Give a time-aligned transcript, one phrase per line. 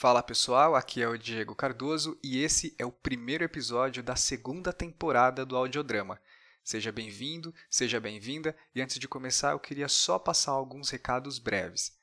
[0.00, 4.72] Fala pessoal, aqui é o Diego Cardoso e esse é o primeiro episódio da segunda
[4.72, 6.18] temporada do Audiodrama.
[6.64, 11.94] Seja bem-vindo, seja bem-vinda e antes de começar eu queria só passar alguns recados breves.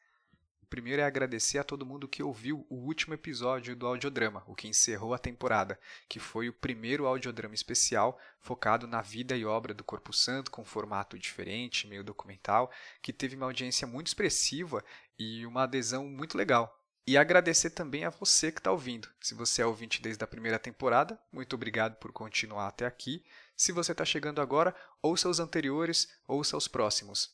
[0.62, 4.54] O primeiro é agradecer a todo mundo que ouviu o último episódio do Audiodrama, o
[4.54, 9.74] que encerrou a temporada, que foi o primeiro audiodrama especial focado na vida e obra
[9.74, 12.72] do Corpo Santo, com formato diferente, meio documental,
[13.02, 14.86] que teve uma audiência muito expressiva
[15.18, 16.78] e uma adesão muito legal.
[17.08, 19.08] E agradecer também a você que está ouvindo.
[19.22, 23.24] Se você é ouvinte desde a primeira temporada, muito obrigado por continuar até aqui.
[23.56, 27.34] Se você está chegando agora, ouça os anteriores, ouça os próximos.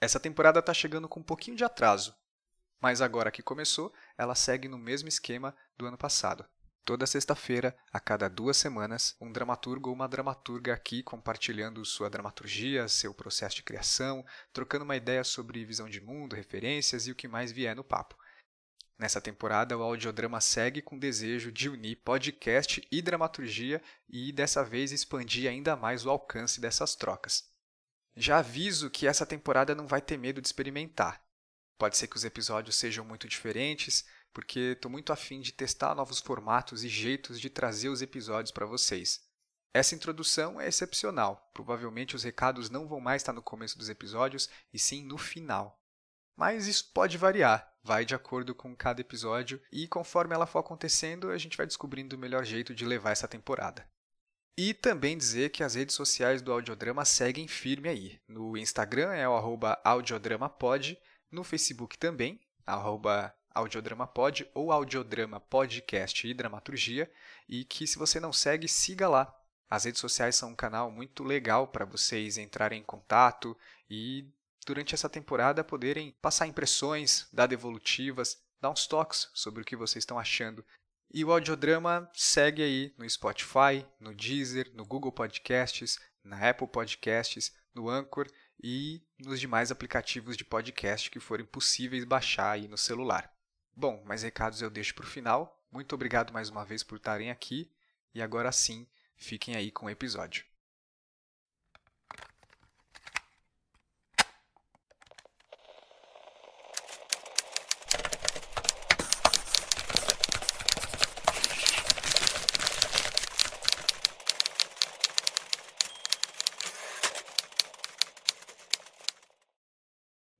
[0.00, 2.14] Essa temporada está chegando com um pouquinho de atraso,
[2.80, 6.46] mas agora que começou, ela segue no mesmo esquema do ano passado.
[6.84, 12.88] Toda sexta-feira, a cada duas semanas, um dramaturgo ou uma dramaturga aqui compartilhando sua dramaturgia,
[12.88, 17.26] seu processo de criação, trocando uma ideia sobre visão de mundo, referências e o que
[17.26, 18.16] mais vier no papo.
[18.98, 24.64] Nessa temporada, o audiodrama segue com o desejo de unir podcast e dramaturgia e dessa
[24.64, 27.48] vez expandir ainda mais o alcance dessas trocas.
[28.16, 31.22] Já aviso que essa temporada não vai ter medo de experimentar.
[31.78, 36.18] Pode ser que os episódios sejam muito diferentes, porque estou muito afim de testar novos
[36.18, 39.20] formatos e jeitos de trazer os episódios para vocês.
[39.72, 41.48] Essa introdução é excepcional.
[41.54, 45.80] Provavelmente os recados não vão mais estar no começo dos episódios, e sim no final.
[46.38, 51.32] Mas isso pode variar, vai de acordo com cada episódio, e conforme ela for acontecendo,
[51.32, 53.84] a gente vai descobrindo o melhor jeito de levar essa temporada.
[54.56, 58.20] E também dizer que as redes sociais do Audiodrama seguem firme aí.
[58.28, 59.32] No Instagram é o
[59.82, 60.96] audiodramapod,
[61.28, 67.10] no Facebook também, arroba audiodramapod ou audiodrama podcast e dramaturgia,
[67.48, 69.34] e que se você não segue, siga lá.
[69.68, 73.58] As redes sociais são um canal muito legal para vocês entrarem em contato
[73.90, 74.24] e
[74.68, 80.02] durante essa temporada poderem passar impressões, dar devolutivas, dar uns toques sobre o que vocês
[80.02, 80.62] estão achando
[81.10, 87.50] e o audiodrama segue aí no Spotify, no Deezer, no Google Podcasts, na Apple Podcasts,
[87.74, 88.30] no Anchor
[88.62, 93.32] e nos demais aplicativos de podcast que forem possíveis baixar aí no celular.
[93.74, 95.64] Bom, mais recados eu deixo para o final.
[95.72, 97.72] Muito obrigado mais uma vez por estarem aqui
[98.14, 98.86] e agora sim,
[99.16, 100.47] fiquem aí com o episódio.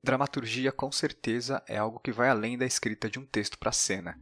[0.09, 4.19] Dramaturgia, com certeza, é algo que vai além da escrita de um texto para cena.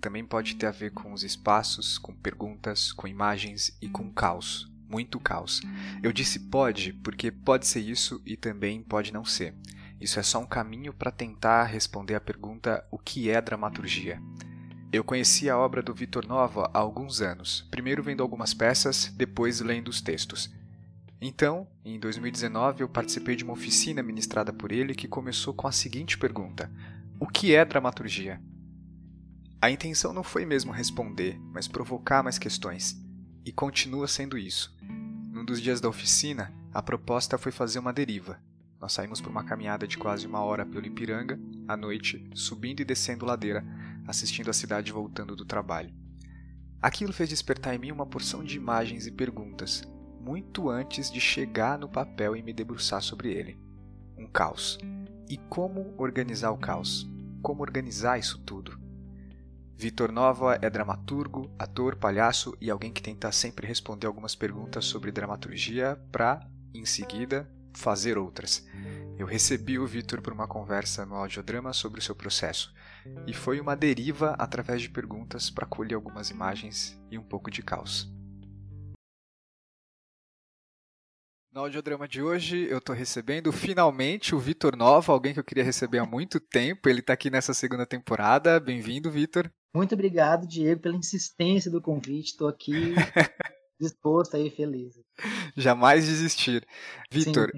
[0.00, 4.68] Também pode ter a ver com os espaços, com perguntas, com imagens e com caos.
[4.88, 5.62] Muito caos.
[6.02, 9.54] Eu disse pode porque pode ser isso e também pode não ser.
[10.00, 14.20] Isso é só um caminho para tentar responder a pergunta: o que é dramaturgia?
[14.92, 19.60] Eu conheci a obra do Vitor Nova há alguns anos, primeiro vendo algumas peças, depois
[19.60, 20.50] lendo os textos.
[21.20, 25.72] Então, em 2019, eu participei de uma oficina ministrada por ele que começou com a
[25.72, 26.72] seguinte pergunta:
[27.18, 28.40] O que é dramaturgia?
[29.60, 32.98] A intenção não foi mesmo responder, mas provocar mais questões.
[33.44, 34.74] E continua sendo isso.
[34.80, 38.40] Num dos dias da oficina, a proposta foi fazer uma deriva.
[38.80, 41.38] Nós saímos por uma caminhada de quase uma hora pelo Ipiranga,
[41.68, 43.62] à noite, subindo e descendo ladeira,
[44.06, 45.92] assistindo a cidade voltando do trabalho.
[46.80, 49.86] Aquilo fez despertar em mim uma porção de imagens e perguntas,
[50.20, 53.58] muito antes de chegar no papel e me debruçar sobre ele.
[54.16, 54.78] Um caos.
[55.28, 57.08] E como organizar o caos?
[57.42, 58.78] Como organizar isso tudo?
[59.76, 65.10] Vitor Nova é dramaturgo, ator, palhaço e alguém que tenta sempre responder algumas perguntas sobre
[65.10, 68.66] dramaturgia para, em seguida, fazer outras.
[69.16, 72.74] Eu recebi o Vitor por uma conversa no audiodrama sobre o seu processo,
[73.26, 77.62] e foi uma deriva através de perguntas para colher algumas imagens e um pouco de
[77.62, 78.12] caos.
[81.52, 85.64] No audiodrama de hoje, eu estou recebendo finalmente o Vitor Nova, alguém que eu queria
[85.64, 86.88] receber há muito tempo.
[86.88, 88.60] Ele está aqui nessa segunda temporada.
[88.60, 89.50] Bem-vindo, Vitor.
[89.74, 92.30] Muito obrigado, Diego, pela insistência do convite.
[92.30, 92.94] Estou aqui
[93.80, 94.94] disposto aí, feliz.
[95.56, 96.64] Jamais desistir.
[97.10, 97.50] Vitor,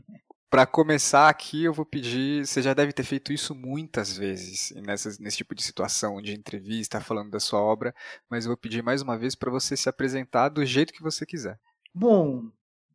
[0.49, 2.47] para começar aqui, eu vou pedir.
[2.47, 6.99] Você já deve ter feito isso muitas vezes nessa, nesse tipo de situação de entrevista,
[6.99, 7.95] falando da sua obra,
[8.31, 11.27] mas eu vou pedir mais uma vez para você se apresentar do jeito que você
[11.27, 11.61] quiser.
[11.95, 12.51] Bom,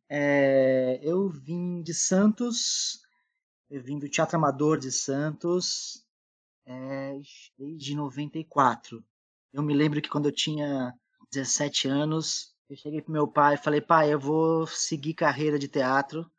[0.08, 3.00] é, eu vim de Santos,
[3.70, 6.04] eu vim do Teatro Amador de Santos
[6.66, 7.20] é,
[7.58, 9.04] desde 94.
[9.52, 10.94] Eu me lembro que quando eu tinha
[11.30, 15.68] 17 anos, eu cheguei pro meu pai e falei, pai, eu vou seguir carreira de
[15.68, 16.30] teatro.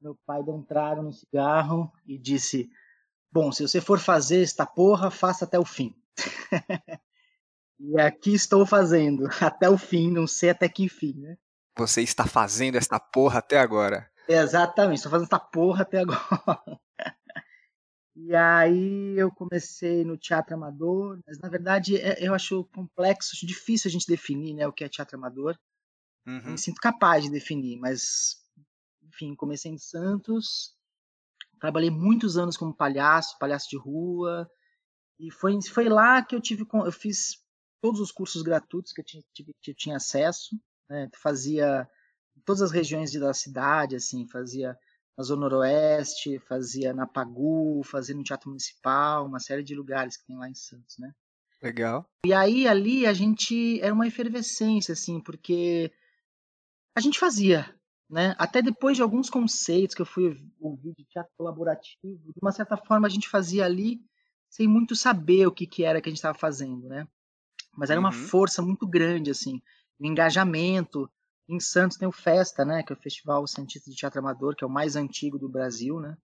[0.00, 2.70] Meu pai deu um trago no cigarro e disse,
[3.30, 5.94] bom, se você for fazer esta porra, faça até o fim.
[7.78, 11.36] e aqui estou fazendo, até o fim, não sei até que fim, né?
[11.76, 14.10] Você está fazendo essa porra até agora.
[14.28, 16.20] Exatamente, estou fazendo essa porra até agora.
[18.22, 23.46] E aí eu comecei no teatro amador, mas na verdade é, eu acho complexo, acho
[23.46, 25.58] difícil a gente definir né, o que é teatro amador.
[26.26, 26.50] Uhum.
[26.50, 28.36] me sinto capaz de definir, mas
[29.02, 30.76] enfim, comecei em Santos,
[31.58, 34.46] trabalhei muitos anos como palhaço, palhaço de rua,
[35.18, 37.42] e foi, foi lá que eu tive, eu fiz
[37.80, 40.54] todos os cursos gratuitos que eu tinha, que eu tinha acesso,
[40.90, 41.88] né, fazia
[42.44, 44.76] todas as regiões da cidade, assim, fazia
[45.16, 50.26] na Zona Noroeste, fazia na Pagu, fazia no Teatro Municipal, uma série de lugares que
[50.26, 51.12] tem lá em Santos, né?
[51.62, 52.06] Legal.
[52.24, 55.92] E aí ali a gente era uma efervescência, assim, porque
[56.96, 57.72] a gente fazia,
[58.08, 58.34] né?
[58.38, 62.76] Até depois de alguns conceitos que eu fui ouvir de teatro colaborativo, de uma certa
[62.76, 64.00] forma a gente fazia ali
[64.48, 67.06] sem muito saber o que, que era que a gente estava fazendo, né?
[67.76, 68.26] Mas era uma uhum.
[68.26, 69.62] força muito grande, assim,
[70.00, 71.08] o engajamento,
[71.48, 72.82] em Santos tem o Festa, né?
[72.82, 76.00] Que é o Festival Santista de Teatro Amador, que é o mais antigo do Brasil,
[76.00, 76.16] né?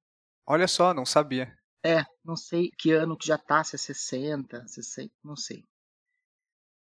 [0.47, 1.53] Olha só, não sabia.
[1.85, 5.63] É, não sei que ano que já tá, se é 60, 60, não sei.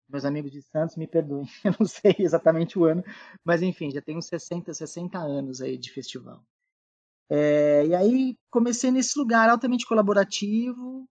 [0.08, 3.04] Meus amigos de Santos me perdoem, eu não sei exatamente o ano,
[3.44, 6.42] mas enfim, já tem uns 60, 60 anos aí de festival.
[7.30, 11.08] É, e aí comecei nesse lugar altamente colaborativo,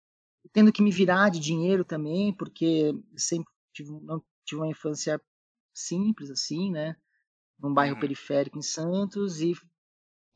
[0.51, 5.21] tendo que me virar de dinheiro também, porque sempre tive, não, tive uma infância
[5.79, 6.95] simples assim, né?
[7.61, 7.99] num bairro uhum.
[7.99, 9.53] periférico em Santos e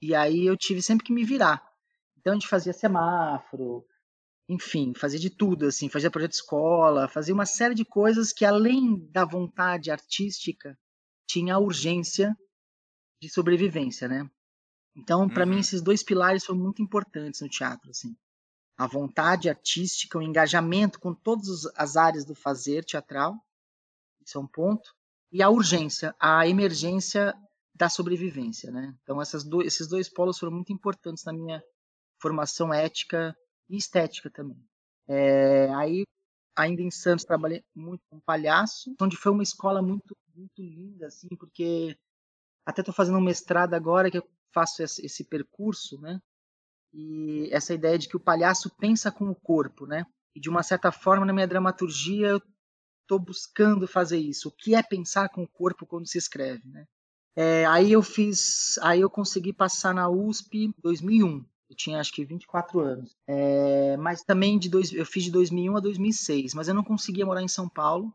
[0.01, 1.63] e aí eu tive sempre que me virar.
[2.17, 3.85] Então a gente fazia semáforo,
[4.49, 8.43] enfim, fazia de tudo assim, fazia projeto de escola, fazia uma série de coisas que
[8.43, 10.77] além da vontade artística
[11.25, 12.37] tinha a urgência
[13.21, 14.29] de sobrevivência, né?
[14.93, 15.51] Então, para uhum.
[15.51, 18.13] mim esses dois pilares foram muito importantes no teatro, assim.
[18.77, 23.35] A vontade artística, o engajamento com todas as áreas do fazer teatral,
[24.25, 24.93] isso é um ponto
[25.33, 27.33] e a urgência, a emergência
[27.73, 28.95] da sobrevivência, né?
[29.01, 29.17] Então
[29.49, 31.61] do, esses dois polos foram muito importantes na minha
[32.21, 33.35] formação ética
[33.67, 34.63] e estética também.
[35.07, 36.05] É, aí,
[36.55, 41.27] ainda em Santos, trabalhei muito com palhaço, onde foi uma escola muito, muito linda, assim,
[41.35, 41.97] porque
[42.63, 46.19] até estou fazendo um mestrado agora que eu faço esse, esse percurso, né?
[46.93, 50.05] E essa ideia de que o palhaço pensa com o corpo, né?
[50.35, 52.41] E de uma certa forma, na minha dramaturgia, eu
[53.03, 54.49] estou buscando fazer isso.
[54.49, 56.85] O que é pensar com o corpo quando se escreve, né?
[57.35, 61.43] É, aí eu fiz, aí eu consegui passar na USP 2001.
[61.69, 63.15] Eu tinha acho que 24 anos.
[63.27, 67.25] É, mas também de dois, eu fiz de 2001 a 2006, mas eu não conseguia
[67.25, 68.13] morar em São Paulo.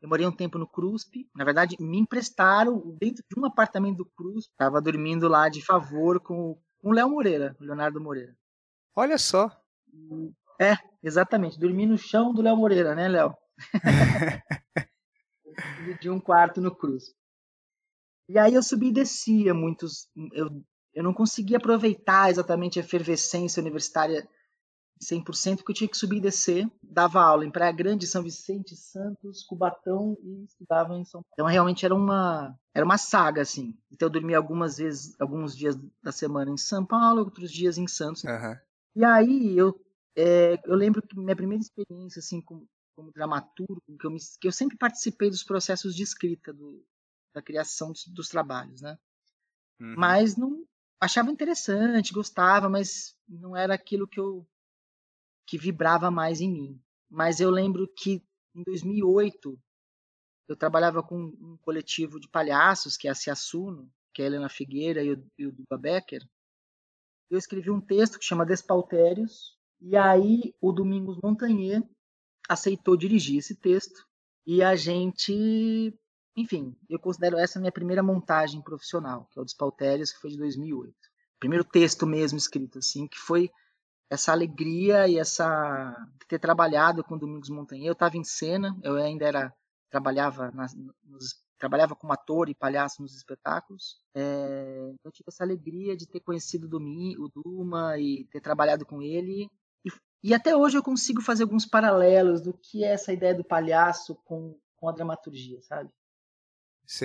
[0.00, 1.28] Eu morei um tempo no CRUSP.
[1.34, 4.52] Na verdade, me emprestaram dentro de um apartamento do CRUSP.
[4.56, 8.34] Tava dormindo lá de favor com o Léo Moreira, Leonardo Moreira.
[8.94, 9.50] Olha só.
[10.58, 11.58] É, exatamente.
[11.58, 13.36] Dormi no chão do Léo Moreira, né, Léo?
[16.00, 17.14] de um quarto no Cruz.
[18.28, 20.08] E aí eu subi e descia muitos.
[20.32, 20.62] Eu,
[20.94, 24.28] eu não conseguia aproveitar exatamente a efervescência universitária
[25.02, 26.70] 100%, porque eu tinha que subir e descer.
[26.82, 31.32] Dava aula em Praia Grande, São Vicente, Santos, Cubatão e estudava em São Paulo.
[31.32, 33.74] Então realmente era uma, era uma saga, assim.
[33.90, 37.86] Então eu dormia algumas vezes, alguns dias da semana em São Paulo, outros dias em
[37.86, 38.24] Santos.
[38.24, 38.56] Uhum.
[38.96, 39.74] E aí eu,
[40.16, 42.66] é, eu lembro que minha primeira experiência assim com,
[42.98, 46.84] como dramaturgo, que eu, me, que eu sempre participei dos processos de escrita, do,
[47.32, 48.98] da criação dos, dos trabalhos, né?
[49.80, 49.94] Uhum.
[49.96, 50.66] Mas não
[51.00, 54.44] achava interessante, gostava, mas não era aquilo que eu
[55.46, 56.82] que vibrava mais em mim.
[57.08, 58.20] Mas eu lembro que
[58.52, 59.56] em 2008
[60.48, 64.48] eu trabalhava com um coletivo de palhaços, que é a Ciassuno, que é a Helena
[64.48, 66.28] Figueira e o, e o Duba Becker.
[67.30, 71.88] Eu escrevi um texto que chama Despautérios, e aí o Domingos Montagnier
[72.48, 74.06] aceitou dirigir esse texto
[74.46, 75.94] e a gente,
[76.34, 80.38] enfim, eu considero essa minha primeira montagem profissional, que é o Despaltérios, que foi de
[80.38, 80.94] 2008.
[81.38, 83.50] Primeiro texto mesmo escrito assim, que foi
[84.10, 87.86] essa alegria e essa de ter trabalhado com Domingos Montanha.
[87.86, 89.54] Eu estava em cena, eu ainda era
[89.90, 90.74] trabalhava nas,
[91.04, 94.00] nos, trabalhava como ator e palhaço nos espetáculos.
[94.14, 98.86] É, eu tive essa alegria de ter conhecido o, Domi, o Duma e ter trabalhado
[98.86, 99.50] com ele
[100.22, 104.14] e até hoje eu consigo fazer alguns paralelos do que é essa ideia do palhaço
[104.24, 105.90] com, com a dramaturgia, sabe?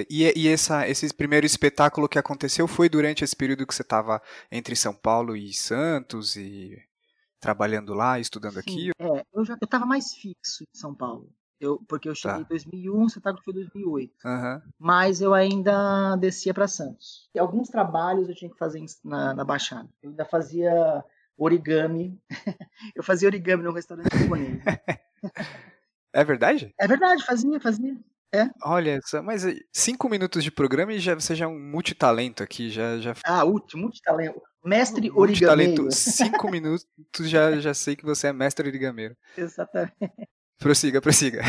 [0.09, 4.21] E, e essa, esse primeiro espetáculo que aconteceu foi durante esse período que você estava
[4.49, 6.81] entre São Paulo e Santos e
[7.39, 8.91] trabalhando lá, estudando Sim, aqui?
[8.97, 11.29] É, eu já estava mais fixo em São Paulo.
[11.59, 12.43] Eu, porque eu cheguei tá.
[12.43, 14.13] em 2001, o espetáculo foi 2008.
[14.25, 14.61] Uhum.
[14.79, 17.29] Mas eu ainda descia para Santos.
[17.35, 19.89] E alguns trabalhos eu tinha que fazer na, na Baixada.
[20.01, 21.03] Eu ainda fazia
[21.37, 22.19] origami.
[22.95, 24.59] eu fazia origami num restaurante japonês.
[26.15, 26.71] É verdade?
[26.79, 27.97] É verdade, fazia, fazia.
[28.31, 28.47] É.
[28.63, 32.99] Olha, mas cinco minutos de programa e já, você já é um multitalento aqui, já...
[32.99, 33.15] já...
[33.25, 34.39] Ah, multitalento.
[34.63, 35.89] Mestre origameiro.
[35.91, 36.87] Cinco minutos
[37.21, 39.17] já, já sei que você é mestre origameiro.
[39.35, 39.93] Exatamente.
[40.59, 41.41] Prossiga, prossiga.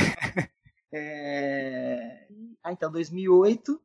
[0.93, 2.27] É...
[2.63, 3.81] Ah, então, 2008.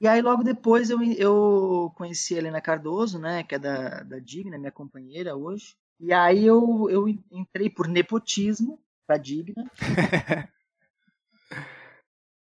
[0.00, 4.18] E aí, logo depois, eu, eu conheci a Helena Cardoso, né, que é da, da
[4.18, 5.76] Digna, minha companheira hoje.
[6.00, 9.64] E aí eu, eu entrei por nepotismo pra Digna.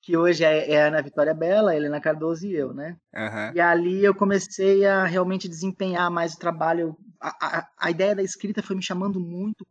[0.03, 2.97] que hoje é, é a Ana Vitória Bela, a Helena Cardoso e eu, né?
[3.13, 3.55] Uhum.
[3.55, 6.97] E ali eu comecei a realmente desempenhar mais o trabalho.
[7.19, 9.65] A, a, a ideia da escrita foi me chamando muito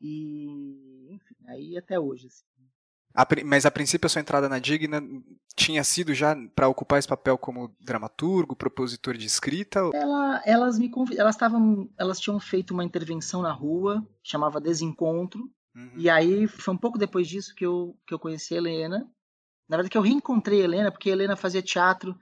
[0.00, 2.26] e, enfim, aí até hoje.
[2.26, 2.44] Assim.
[3.14, 5.02] A, mas a princípio a sua entrada na Digna
[5.56, 9.80] tinha sido já para ocupar esse papel como dramaturgo, propositor de escrita?
[9.92, 15.50] Ela, elas me elas estavam, elas tinham feito uma intervenção na rua, chamava Desencontro.
[15.74, 15.92] Uhum.
[15.96, 19.10] E aí foi um pouco depois disso que eu que eu conheci a Helena
[19.70, 22.18] na verdade, que eu reencontrei a Helena, porque a Helena fazia teatro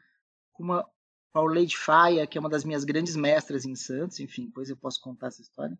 [0.52, 0.86] com uma
[1.34, 5.00] Lady Faia, que é uma das minhas grandes mestras em Santos, enfim, depois eu posso
[5.00, 5.78] contar essa história.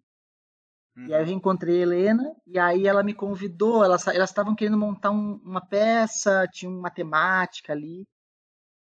[0.99, 1.07] Uhum.
[1.07, 1.27] E aí eu uhum.
[1.27, 6.49] reencontrei a Helena, e aí ela me convidou, elas estavam querendo montar um, uma peça,
[6.53, 8.05] tinha uma temática ali,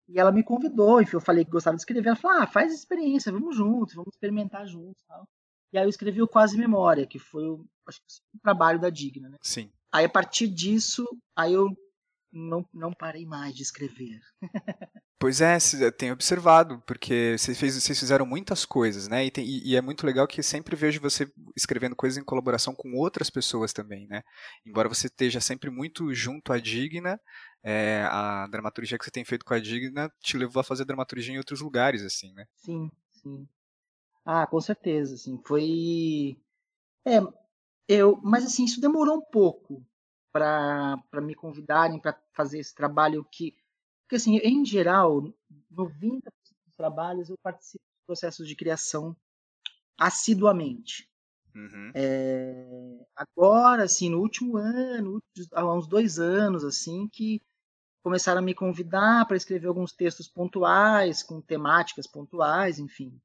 [0.09, 2.75] e ela me convidou, enfim, eu falei que gostava de escrever, ela falou, ah, faz
[2.75, 5.25] experiência, vamos juntos, vamos experimentar juntos, tal.
[5.73, 8.91] E aí eu escrevi o Quase Memória, que foi o, acho que, o trabalho da
[8.91, 9.39] Digna, né?
[9.41, 9.71] Sim.
[9.91, 11.07] Aí a partir disso,
[11.37, 11.69] aí eu
[12.33, 14.21] não, não parei mais de escrever.
[15.23, 15.57] Pois é,
[15.97, 19.25] tenho observado, porque vocês, fez, vocês fizeram muitas coisas, né?
[19.25, 22.93] E, tem, e, é muito legal que sempre vejo você escrevendo coisas em colaboração com
[22.97, 24.25] outras pessoas também, né?
[24.67, 27.21] Embora você esteja sempre muito junto à Digna,
[27.63, 31.33] é, a dramaturgia que você tem feito com a Digna te levou a fazer dramaturgia
[31.33, 32.45] em outros lugares, assim, né?
[32.57, 33.47] Sim, sim.
[34.25, 36.37] Ah, com certeza, assim, foi...
[37.07, 37.21] É,
[37.87, 39.87] eu, mas assim, isso demorou um pouco,
[40.33, 43.55] para me convidarem para fazer esse trabalho que
[44.03, 45.23] porque assim em geral
[45.71, 46.23] 90%
[46.67, 49.15] dos trabalhos eu participo dos processos de criação
[49.99, 51.09] assiduamente.
[51.55, 51.93] Uhum.
[51.95, 55.23] é, agora assim no último ano
[55.53, 57.43] há uns dois anos assim que
[58.03, 63.21] começaram a me convidar para escrever alguns textos pontuais com temáticas pontuais enfim.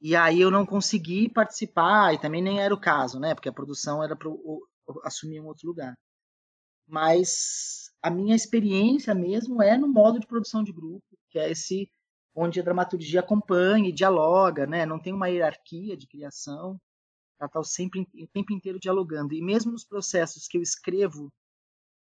[0.00, 3.52] E aí eu não consegui participar e também nem era o caso né porque a
[3.52, 4.30] produção era para
[5.02, 5.96] assumir um outro lugar
[6.90, 11.90] mas a minha experiência mesmo é no modo de produção de grupo, que é esse
[12.34, 14.86] onde a dramaturgia acompanha e dialoga, né?
[14.86, 16.80] Não tem uma hierarquia de criação,
[17.38, 19.34] ela está sempre o tempo inteiro dialogando.
[19.34, 21.32] E mesmo nos processos que eu escrevo,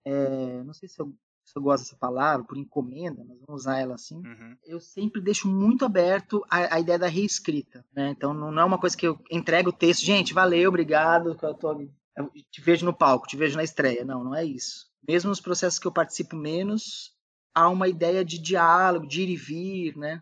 [0.05, 1.13] é, não sei se eu,
[1.45, 4.57] se eu gosto dessa palavra, por encomenda, mas vamos usar ela assim, uhum.
[4.63, 7.85] eu sempre deixo muito aberto a, a ideia da reescrita.
[7.93, 8.09] Né?
[8.09, 11.53] Então não, não, é uma coisa que eu entrego o texto, gente, valeu, obrigado, eu
[11.55, 14.03] tô eu te vejo no palco, te vejo na estreia.
[14.05, 14.87] Não, não é isso.
[15.07, 17.15] Mesmo nos processos que eu participo menos,
[17.53, 20.21] há uma ideia de diálogo, de ir e vir, né?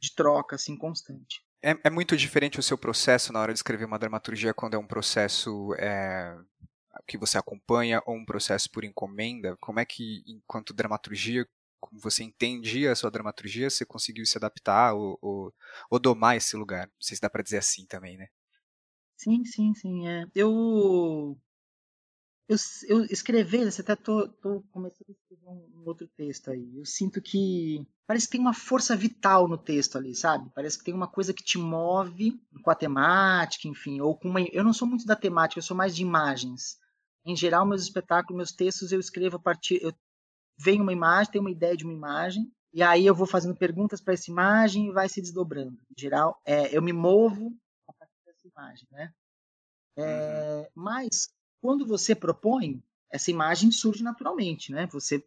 [0.00, 1.42] De troca, assim, constante.
[1.62, 4.78] É, é muito diferente o seu processo na hora de escrever uma dramaturgia quando é
[4.78, 6.34] um processo é,
[7.06, 9.56] que você acompanha ou um processo por encomenda?
[9.60, 11.46] Como é que, enquanto dramaturgia,
[11.78, 15.54] como você entendia a sua dramaturgia, você conseguiu se adaptar ou, ou,
[15.90, 16.86] ou domar esse lugar?
[16.86, 18.28] Não sei se dá para dizer assim também, né?
[19.20, 20.08] Sim, sim, sim.
[20.08, 20.24] É.
[20.34, 21.36] Eu,
[22.48, 22.56] eu,
[22.88, 23.06] eu
[23.70, 26.78] você até tô, tô começando a escrever um, outro texto aí.
[26.78, 30.50] Eu sinto que parece que tem uma força vital no texto ali, sabe?
[30.54, 34.40] Parece que tem uma coisa que te move com a temática, enfim, ou com uma.
[34.40, 36.78] Eu não sou muito da temática, eu sou mais de imagens.
[37.26, 39.82] Em geral, meus espetáculos, meus textos, eu escrevo a partir.
[39.82, 39.92] Eu
[40.58, 44.00] venho uma imagem, tenho uma ideia de uma imagem, e aí eu vou fazendo perguntas
[44.00, 45.76] para essa imagem e vai se desdobrando.
[45.90, 47.54] Em geral, é, eu me movo
[48.60, 49.12] imagem, né?
[49.96, 50.70] É.
[50.74, 54.86] Mas quando você propõe, essa imagem surge naturalmente, né?
[54.92, 55.24] Você,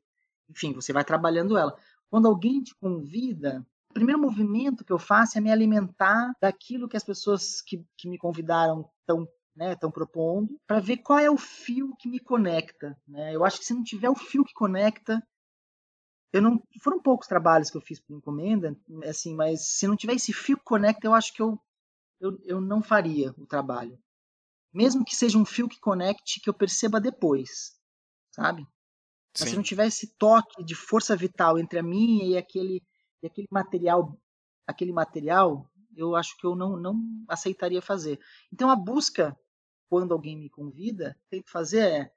[0.49, 1.77] enfim, você vai trabalhando ela.
[2.09, 6.97] Quando alguém te convida, o primeiro movimento que eu faço é me alimentar daquilo que
[6.97, 11.37] as pessoas que, que me convidaram estão né, estão propondo, para ver qual é o
[11.37, 12.97] fio que me conecta.
[13.07, 13.35] Né?
[13.35, 15.21] Eu acho que se não tiver o fio que conecta,
[16.31, 20.15] eu não foram poucos trabalhos que eu fiz por encomenda, assim, mas se não tiver
[20.15, 21.61] esse fio que conecta, eu acho que eu
[22.23, 23.99] eu, eu não faria o trabalho.
[24.73, 27.77] Mesmo que seja um fio que conecte, que eu perceba depois,
[28.31, 28.65] sabe?
[29.37, 32.81] Mas se não tiver esse toque de força vital entre a minha e aquele,
[33.21, 34.17] e aquele material,
[34.65, 36.95] aquele material, eu acho que eu não, não
[37.27, 38.19] aceitaria fazer.
[38.51, 39.37] Então a busca,
[39.89, 42.11] quando alguém me convida, tento fazer é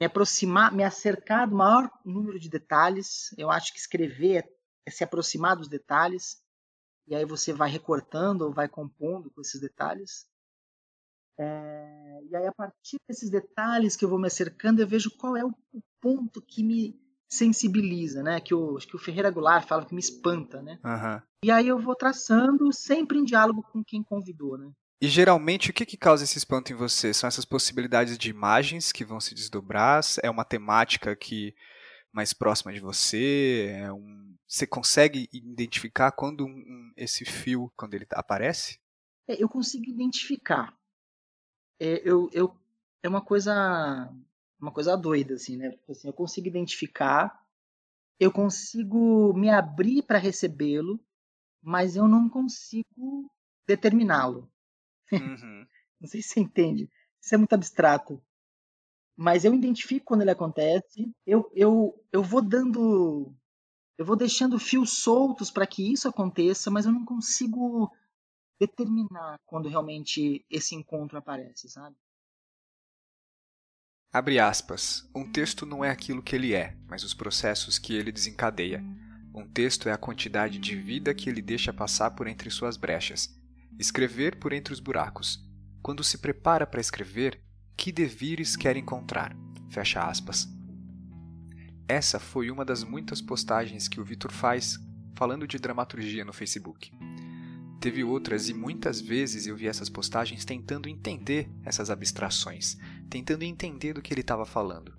[0.00, 3.32] me aproximar, me acercar do maior número de detalhes.
[3.38, 4.48] Eu acho que escrever é,
[4.86, 6.42] é se aproximar dos detalhes
[7.08, 10.26] e aí você vai recortando ou vai compondo com esses detalhes.
[11.38, 15.36] É, e aí, a partir desses detalhes que eu vou me acercando, eu vejo qual
[15.36, 18.40] é o, o ponto que me sensibiliza, né?
[18.40, 20.78] Que o, que o Ferreira Goulart fala que me espanta, né?
[20.84, 21.22] Uhum.
[21.44, 24.72] E aí eu vou traçando sempre em diálogo com quem convidou, né?
[25.00, 27.14] E geralmente o que, que causa esse espanto em você?
[27.14, 30.00] São essas possibilidades de imagens que vão se desdobrar?
[30.22, 31.54] É uma temática que
[32.12, 33.76] mais próxima de você?
[33.78, 34.34] É um...
[34.48, 38.80] Você consegue identificar quando um, um, esse fio, quando ele aparece?
[39.28, 40.74] É, eu consigo identificar.
[41.78, 42.56] É, eu, eu,
[43.02, 44.10] é uma coisa
[44.60, 45.70] uma coisa doida assim, né?
[45.70, 47.44] Tipo assim, eu consigo identificar,
[48.18, 51.00] eu consigo me abrir para recebê-lo,
[51.62, 53.30] mas eu não consigo
[53.66, 54.50] determiná-lo.
[55.12, 55.66] Uhum.
[56.00, 56.90] não sei se você entende.
[57.20, 58.20] Isso é muito abstrato.
[59.16, 63.34] Mas eu identifico quando ele acontece, eu, eu, eu vou dando.
[63.98, 67.92] Eu vou deixando fios soltos para que isso aconteça, mas eu não consigo
[68.58, 71.96] determinar quando realmente esse encontro aparece, sabe?
[74.12, 75.08] Abre aspas.
[75.14, 78.82] Um texto não é aquilo que ele é, mas os processos que ele desencadeia.
[79.34, 83.36] Um texto é a quantidade de vida que ele deixa passar por entre suas brechas.
[83.78, 85.44] Escrever por entre os buracos.
[85.82, 87.42] Quando se prepara para escrever,
[87.76, 89.36] que devires quer encontrar?
[89.70, 90.48] Fecha aspas.
[91.88, 94.78] Essa foi uma das muitas postagens que o Vitor faz
[95.14, 96.92] falando de dramaturgia no Facebook.
[97.80, 102.76] Teve outras e muitas vezes eu vi essas postagens tentando entender essas abstrações,
[103.08, 104.92] tentando entender do que ele estava falando.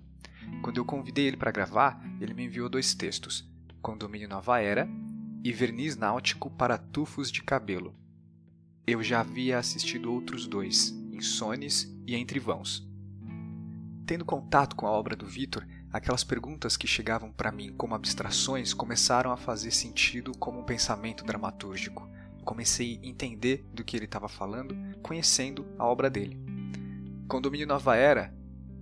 [0.62, 3.48] Quando eu convidei ele para gravar, ele me enviou dois textos:
[3.80, 4.88] Condomínio Nova Era
[5.44, 7.94] e Verniz Náutico para Tufos de Cabelo.
[8.84, 12.84] Eu já havia assistido outros dois, Insones e Entre Vãos.
[14.04, 18.72] Tendo contato com a obra do Vitor, aquelas perguntas que chegavam para mim como abstrações
[18.72, 22.08] começaram a fazer sentido como um pensamento dramatúrgico.
[22.44, 26.38] Comecei a entender do que ele estava falando, conhecendo a obra dele.
[27.28, 28.34] Condomínio Nova Era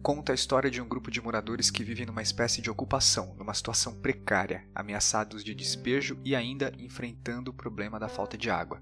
[0.03, 3.53] conta a história de um grupo de moradores que vivem numa espécie de ocupação, numa
[3.53, 8.81] situação precária, ameaçados de despejo e ainda enfrentando o problema da falta de água.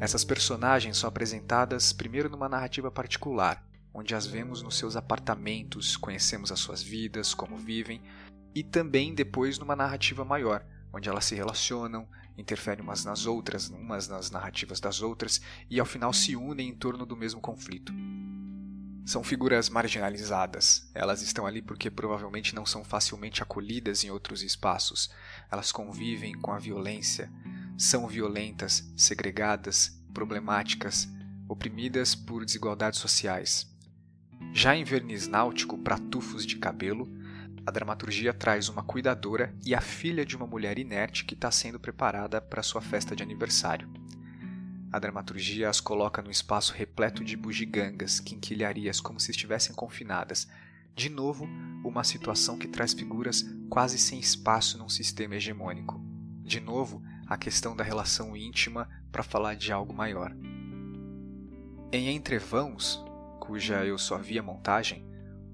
[0.00, 6.52] Essas personagens são apresentadas primeiro numa narrativa particular, onde as vemos nos seus apartamentos, conhecemos
[6.52, 8.02] as suas vidas, como vivem,
[8.54, 14.08] e também depois numa narrativa maior, onde elas se relacionam, interferem umas nas outras, umas
[14.08, 17.92] nas narrativas das outras, e ao final se unem em torno do mesmo conflito.
[19.04, 20.90] São figuras marginalizadas.
[20.94, 25.10] Elas estão ali porque provavelmente não são facilmente acolhidas em outros espaços.
[25.50, 27.32] Elas convivem com a violência,
[27.78, 31.08] são violentas, segregadas, problemáticas,
[31.48, 33.66] oprimidas por desigualdades sociais.
[34.52, 37.08] Já em verniz náutico para tufos de cabelo,
[37.66, 41.78] a dramaturgia traz uma cuidadora e a filha de uma mulher inerte que está sendo
[41.78, 43.88] preparada para sua festa de aniversário.
[44.90, 50.48] A dramaturgia as coloca num espaço repleto de bugigangas, quinquilharias como se estivessem confinadas.
[50.96, 51.46] De novo,
[51.84, 56.02] uma situação que traz figuras quase sem espaço num sistema hegemônico.
[56.42, 60.34] De novo, a questão da relação íntima para falar de algo maior.
[61.92, 63.04] Em Entrevãos,
[63.48, 65.02] cuja eu só vi a montagem,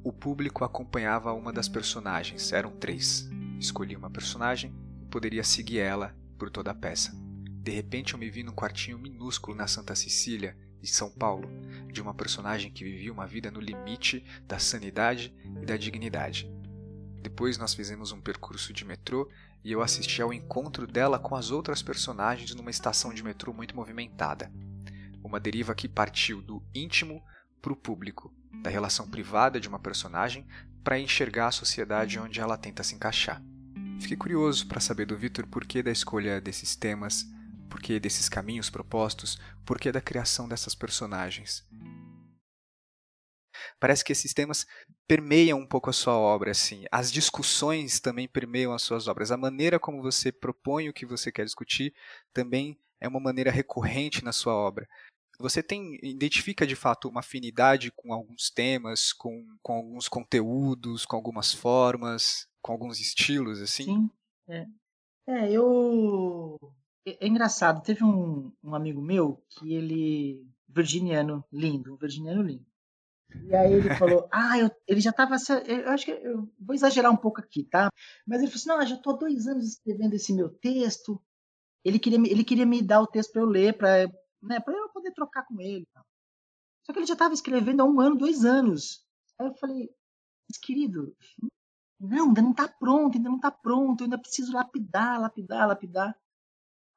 [0.02, 3.30] o público acompanhava uma das personagens, eram três.
[3.56, 7.16] Escolhi uma personagem e poderia seguir ela por toda a peça.
[7.62, 11.48] De repente eu me vi num quartinho minúsculo na Santa Cecília, de São Paulo,
[11.92, 16.50] de uma personagem que vivia uma vida no limite da sanidade e da dignidade.
[17.22, 19.30] Depois nós fizemos um percurso de metrô
[19.62, 23.76] e eu assisti ao encontro dela com as outras personagens numa estação de metrô muito
[23.76, 24.52] movimentada.
[25.22, 27.22] Uma deriva que partiu do íntimo
[27.64, 28.30] para o público,
[28.62, 30.46] da relação privada de uma personagem
[30.84, 33.42] para enxergar a sociedade onde ela tenta se encaixar.
[33.98, 37.24] Fiquei curioso para saber do Victor por que da escolha desses temas,
[37.70, 41.66] por que desses caminhos propostos, por que da criação dessas personagens.
[43.80, 44.66] Parece que esses temas
[45.08, 46.84] permeiam um pouco a sua obra, assim.
[46.92, 49.30] As discussões também permeiam as suas obras.
[49.30, 51.94] A maneira como você propõe o que você quer discutir
[52.30, 54.86] também é uma maneira recorrente na sua obra.
[55.38, 61.16] Você tem identifica de fato uma afinidade com alguns temas, com, com alguns conteúdos, com
[61.16, 63.84] algumas formas, com alguns estilos, assim?
[63.84, 64.10] Sim.
[64.48, 64.66] É,
[65.28, 66.58] é eu.
[67.06, 67.82] É, é engraçado.
[67.82, 72.66] Teve um, um amigo meu que ele virginiano lindo, um virginiano lindo.
[73.42, 75.36] E aí ele falou, ah, eu, ele já estava.
[75.66, 77.88] Eu acho que eu vou exagerar um pouco aqui, tá?
[78.26, 81.20] Mas ele falou assim: não, eu já estou há dois anos escrevendo esse meu texto.
[81.84, 84.08] Ele queria, ele queria me dar o texto para eu ler, para
[84.44, 85.86] né, eu poder trocar com ele.
[86.84, 89.04] Só que ele já estava escrevendo há um ano, dois anos.
[89.38, 89.90] Aí eu falei,
[90.62, 91.16] querido,
[91.98, 96.16] não, ainda não está pronto, ainda não está pronto, eu ainda preciso lapidar, lapidar, lapidar.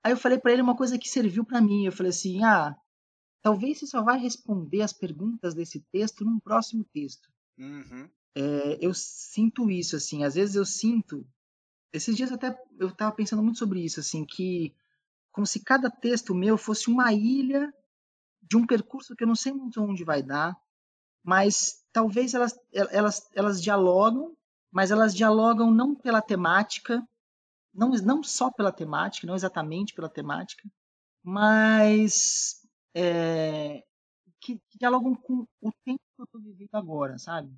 [0.04, 1.86] Aí eu falei para ele uma coisa que serviu para mim.
[1.86, 2.76] Eu falei assim, ah,
[3.42, 7.30] talvez você só vai responder as perguntas desse texto num próximo texto.
[7.58, 8.10] Uhum.
[8.36, 11.26] É, eu sinto isso, assim, às vezes eu sinto.
[11.92, 14.76] Esses dias até eu estava pensando muito sobre isso, assim, que
[15.38, 17.72] como se cada texto meu fosse uma ilha
[18.42, 20.58] de um percurso que eu não sei muito onde vai dar,
[21.24, 24.36] mas talvez elas, elas, elas dialogam,
[24.72, 27.08] mas elas dialogam não pela temática,
[27.72, 30.68] não, não só pela temática, não exatamente pela temática,
[31.24, 32.56] mas
[32.96, 33.84] é,
[34.42, 37.56] que, que, dialogam com o tempo que eu estou vivendo agora, sabe?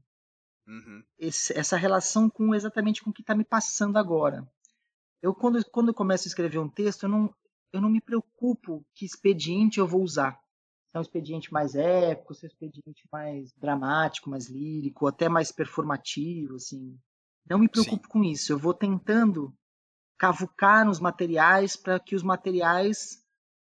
[0.67, 1.01] Uhum.
[1.17, 4.45] Esse, essa relação com exatamente com o que está me passando agora.
[5.21, 7.33] Eu quando, quando eu começo a escrever um texto, eu não,
[7.71, 10.39] eu não me preocupo que expediente eu vou usar
[10.89, 15.29] se é um expediente mais épico, se é um expediente mais dramático, mais lírico, até
[15.29, 16.97] mais performativo, assim.
[17.47, 18.09] Não me preocupo Sim.
[18.09, 18.51] com isso.
[18.51, 19.53] Eu vou tentando
[20.17, 23.23] cavucar nos materiais para que os materiais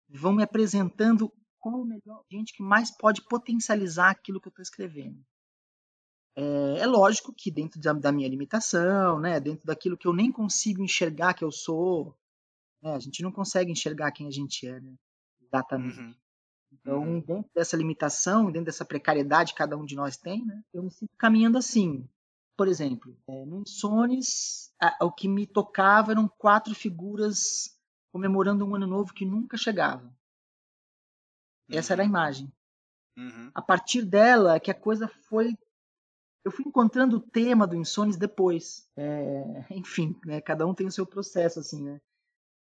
[0.10, 4.64] vão me apresentando qual o melhor gente que mais pode potencializar aquilo que eu estou
[4.64, 5.20] escrevendo.
[6.36, 10.32] É, é, lógico que dentro da, da, minha limitação, né, dentro daquilo que eu nem
[10.32, 12.14] consigo enxergar que eu sou,
[12.82, 14.94] né, a gente não consegue enxergar quem a gente é, né,
[15.42, 16.00] exatamente.
[16.00, 16.16] Uhum.
[16.72, 17.20] Então, uhum.
[17.22, 20.92] dentro dessa limitação, dentro dessa precariedade que cada um de nós tem, né, eu me
[20.92, 22.08] sinto caminhando assim.
[22.58, 27.78] Por exemplo, é, no Insones, o que me tocava eram quatro figuras
[28.14, 30.10] comemorando um ano novo que nunca chegava.
[31.70, 32.10] Essa era a uhum.
[32.10, 32.54] imagem.
[33.18, 33.52] Uhum.
[33.54, 35.54] A partir dela, que a coisa foi.
[36.44, 38.88] Eu fui encontrando o tema do Insones depois.
[38.96, 42.00] É, enfim, né, cada um tem o seu processo, assim, né?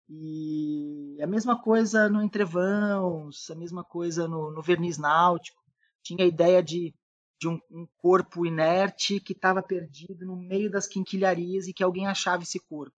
[0.08, 5.62] E a mesma coisa no Entrevãos, a mesma coisa no, no Verniz Náutico.
[6.02, 6.94] Tinha a ideia de,
[7.38, 12.06] de um, um corpo inerte que estava perdido no meio das quinquilharias e que alguém
[12.06, 12.96] achava esse corpo.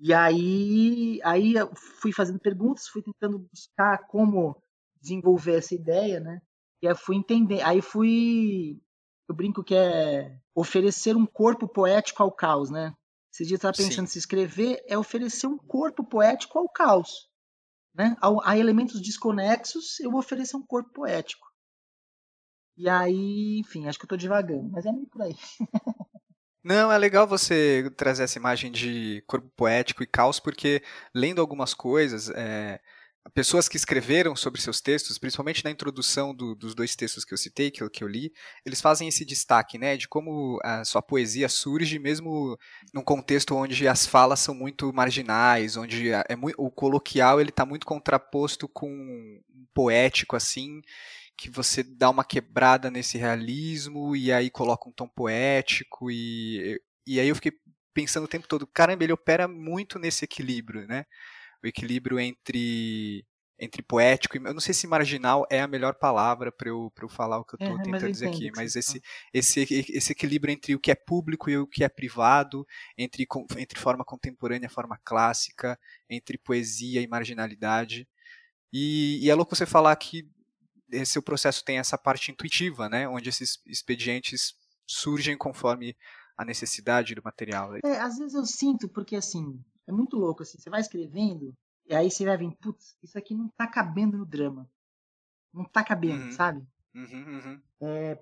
[0.00, 4.60] E aí, aí eu fui fazendo perguntas, fui tentando buscar como
[5.00, 6.40] desenvolver essa ideia, né?
[6.82, 8.80] E aí fui entender, aí fui,
[9.28, 12.94] eu brinco que é oferecer um corpo poético ao caos, né?
[13.34, 14.12] Esse dia estava pensando Sim.
[14.12, 17.28] se escrever é oferecer um corpo poético ao caos.
[17.92, 18.16] Né?
[18.20, 21.44] A, a elementos desconexos, eu vou oferecer um corpo poético.
[22.76, 25.34] E aí, enfim, acho que eu estou devagando, mas é meio por aí.
[26.62, 30.80] Não, é legal você trazer essa imagem de corpo poético e caos, porque
[31.12, 32.80] lendo algumas coisas, é,
[33.32, 37.38] pessoas que escreveram sobre seus textos, principalmente na introdução do, dos dois textos que eu
[37.38, 38.32] citei, que eu, que eu li,
[38.66, 42.58] eles fazem esse destaque, né, de como a sua poesia surge mesmo
[42.92, 47.64] num contexto onde as falas são muito marginais, onde é muito, o coloquial ele está
[47.64, 50.82] muito contraposto com um poético assim,
[51.36, 57.20] que você dá uma quebrada nesse realismo e aí coloca um tom poético e e
[57.20, 57.52] aí eu fiquei
[57.92, 61.04] pensando o tempo todo, caramba, ele opera muito nesse equilíbrio, né?
[61.64, 66.50] O equilíbrio entre entre poético e eu não sei se marginal é a melhor palavra
[66.50, 69.00] para eu, eu falar o que eu estou é, tentando dizer aqui, mas esse,
[69.32, 72.66] esse, esse equilíbrio entre o que é público e o que é privado,
[72.98, 73.24] entre,
[73.56, 75.78] entre forma contemporânea e forma clássica,
[76.10, 78.08] entre poesia e marginalidade.
[78.72, 80.28] E, e é louco você falar que
[80.90, 85.96] esse processo tem essa parte intuitiva, né, onde esses expedientes surgem conforme
[86.36, 87.76] a necessidade do material.
[87.84, 90.58] É, às vezes eu sinto, porque assim, é muito louco, assim.
[90.58, 91.54] Você vai escrevendo,
[91.86, 94.68] e aí você vai vendo, putz, isso aqui não tá cabendo no drama.
[95.52, 96.32] Não tá cabendo, uhum.
[96.32, 96.66] sabe?
[96.94, 97.62] Uhum, uhum.
[97.80, 98.18] É,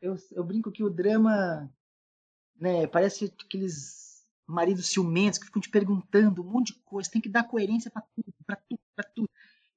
[0.00, 1.72] eu, eu brinco que o drama,
[2.58, 7.28] né, parece aqueles maridos ciumentos que ficam te perguntando um monte de coisa, tem que
[7.28, 9.30] dar coerência para tudo, para tudo, para tudo.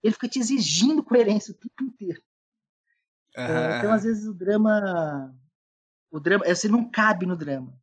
[0.03, 2.21] Ele fica te exigindo coerência o tempo inteiro.
[3.35, 5.35] É, então, às vezes, o drama.
[6.11, 6.45] O drama.
[6.45, 7.79] Você não cabe no drama.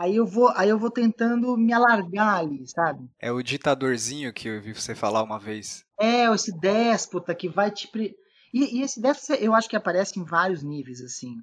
[0.00, 3.06] Aí eu vou, aí eu vou tentando me alargar ali, sabe?
[3.18, 5.84] É o ditadorzinho que eu vi você falar uma vez.
[6.00, 7.86] É, esse déspota que vai te.
[7.86, 8.16] Pre...
[8.50, 11.36] E, e, esse déspota eu acho que aparece em vários níveis, assim.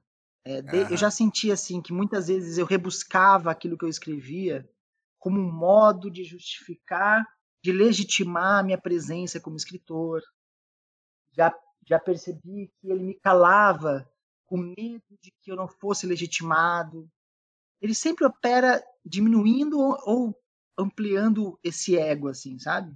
[0.43, 4.67] É, de, eu já senti, assim, que muitas vezes eu rebuscava aquilo que eu escrevia
[5.19, 7.23] como um modo de justificar,
[7.63, 10.19] de legitimar a minha presença como escritor.
[11.31, 11.53] Já,
[11.85, 14.09] já percebi que ele me calava
[14.47, 17.07] com medo de que eu não fosse legitimado
[17.81, 20.35] ele sempre opera diminuindo ou,
[20.77, 22.95] ampliando esse ego, assim, sabe?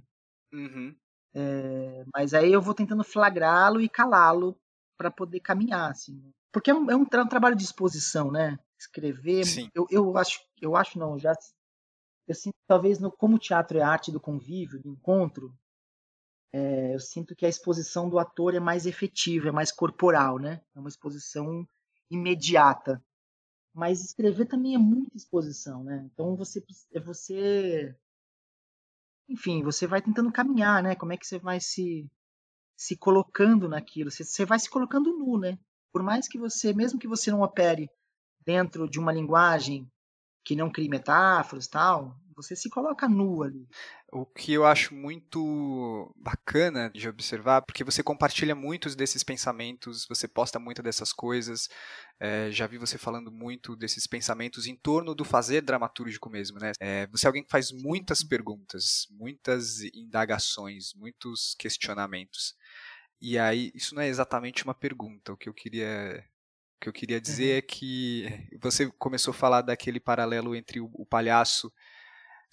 [0.52, 0.94] Uhum.
[1.34, 4.58] É, mas aí eu vou tentando flagrá-lo e calá-lo
[4.96, 6.22] para poder caminhar, assim.
[6.52, 8.58] Porque é um, é um, tra um, trabalho de exposição, né?
[8.78, 9.44] Escrever.
[9.44, 9.70] Sim.
[9.74, 11.32] Eu, eu acho, eu acho não, já
[12.28, 15.52] eu sinto talvez no, como o teatro é arte do convívio, do encontro,
[16.52, 20.60] é, eu sinto que a exposição do ator é mais efetiva, é mais corporal, né?
[20.74, 21.66] É uma exposição
[22.10, 23.02] imediata.
[23.74, 26.08] Mas escrever também é muita exposição, né?
[26.12, 27.96] Então você é você
[29.28, 30.94] enfim, você vai tentando caminhar, né?
[30.94, 32.10] Como é que você vai se
[32.76, 34.10] se colocando naquilo.
[34.10, 35.58] Você, você vai se colocando nu, né?
[35.92, 37.88] Por mais que você, mesmo que você não opere
[38.44, 39.88] dentro de uma linguagem
[40.44, 43.66] que não crie metáforas tal, você se coloca nu ali.
[44.10, 50.26] O que eu acho muito bacana de observar, porque você compartilha muitos desses pensamentos, você
[50.28, 51.68] posta muito dessas coisas,
[52.20, 56.72] é, já vi você falando muito desses pensamentos em torno do fazer dramatúrgico mesmo, né?
[56.80, 62.54] É, você é alguém que faz muitas perguntas, muitas indagações, muitos questionamentos.
[63.20, 66.24] E aí, isso não é exatamente uma pergunta, o que eu queria
[66.82, 67.58] que eu queria dizer uhum.
[67.58, 71.72] é que você começou a falar daquele paralelo entre o, o palhaço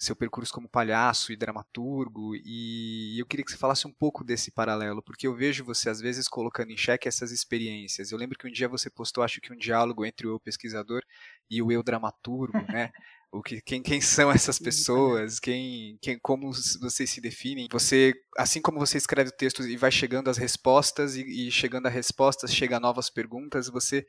[0.00, 4.50] seu percurso como palhaço e dramaturgo, e eu queria que você falasse um pouco desse
[4.50, 8.10] paralelo, porque eu vejo você às vezes colocando em xeque essas experiências.
[8.10, 11.02] Eu lembro que um dia você postou, acho que um diálogo entre o pesquisador
[11.50, 12.90] e o eu dramaturgo, né?
[13.32, 17.68] O que, quem, quem são essas pessoas, quem, quem, como vocês se definem.
[17.70, 21.86] Você, assim como você escreve o texto e vai chegando às respostas, e, e chegando
[21.86, 24.04] a respostas, chega a novas perguntas, você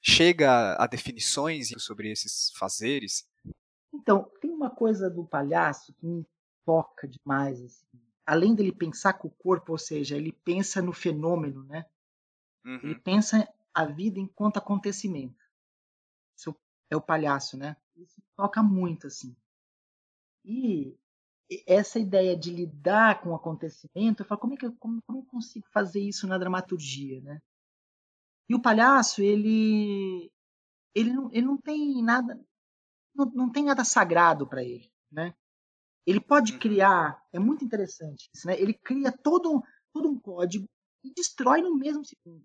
[0.00, 3.24] chega a definições sobre esses fazeres.
[3.92, 6.26] Então, tem uma coisa do palhaço que me
[6.64, 7.60] toca demais.
[7.62, 8.00] Assim.
[8.26, 11.86] Além dele pensar com o corpo, ou seja, ele pensa no fenômeno, né?
[12.64, 12.80] Uhum.
[12.82, 15.42] Ele pensa a vida enquanto acontecimento.
[16.36, 16.54] Isso
[16.90, 17.76] é o palhaço, né?
[17.96, 19.34] Isso toca muito, assim.
[20.44, 20.96] E
[21.66, 25.20] essa ideia de lidar com o acontecimento, eu falo, como é que eu, como, como
[25.20, 27.40] eu consigo fazer isso na dramaturgia, né?
[28.48, 30.30] E o palhaço, ele
[30.94, 32.40] ele não, ele não tem nada,
[33.14, 35.34] não, não tem nada sagrado para ele, né?
[36.06, 36.58] Ele pode uhum.
[36.58, 38.60] criar, é muito interessante isso, né?
[38.60, 40.66] Ele cria todo, todo um código
[41.04, 42.44] e destrói no mesmo segundo.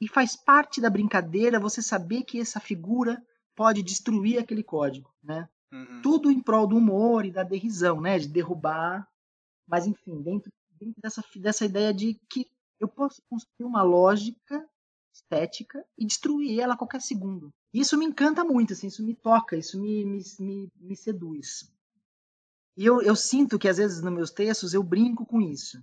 [0.00, 3.20] E faz parte da brincadeira você saber que essa figura
[3.56, 5.48] pode destruir aquele código, né?
[5.72, 6.00] Uhum.
[6.02, 8.18] Tudo em prol do humor e da derrisão, né?
[8.18, 9.06] De derrubar.
[9.66, 12.46] Mas, enfim, dentro, dentro dessa, dessa ideia de que
[12.80, 14.66] eu posso construir uma lógica
[15.12, 17.50] estética e destruir ela a qualquer segundo.
[17.72, 21.70] Isso me encanta muito, assim, isso me toca, isso me, me, me, me seduz.
[22.76, 25.82] E eu, eu sinto que às vezes nos meus textos eu brinco com isso.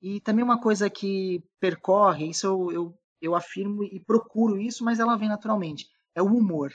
[0.00, 5.00] E também uma coisa que percorre, isso eu, eu, eu afirmo e procuro isso, mas
[5.00, 6.72] ela vem naturalmente, é o humor.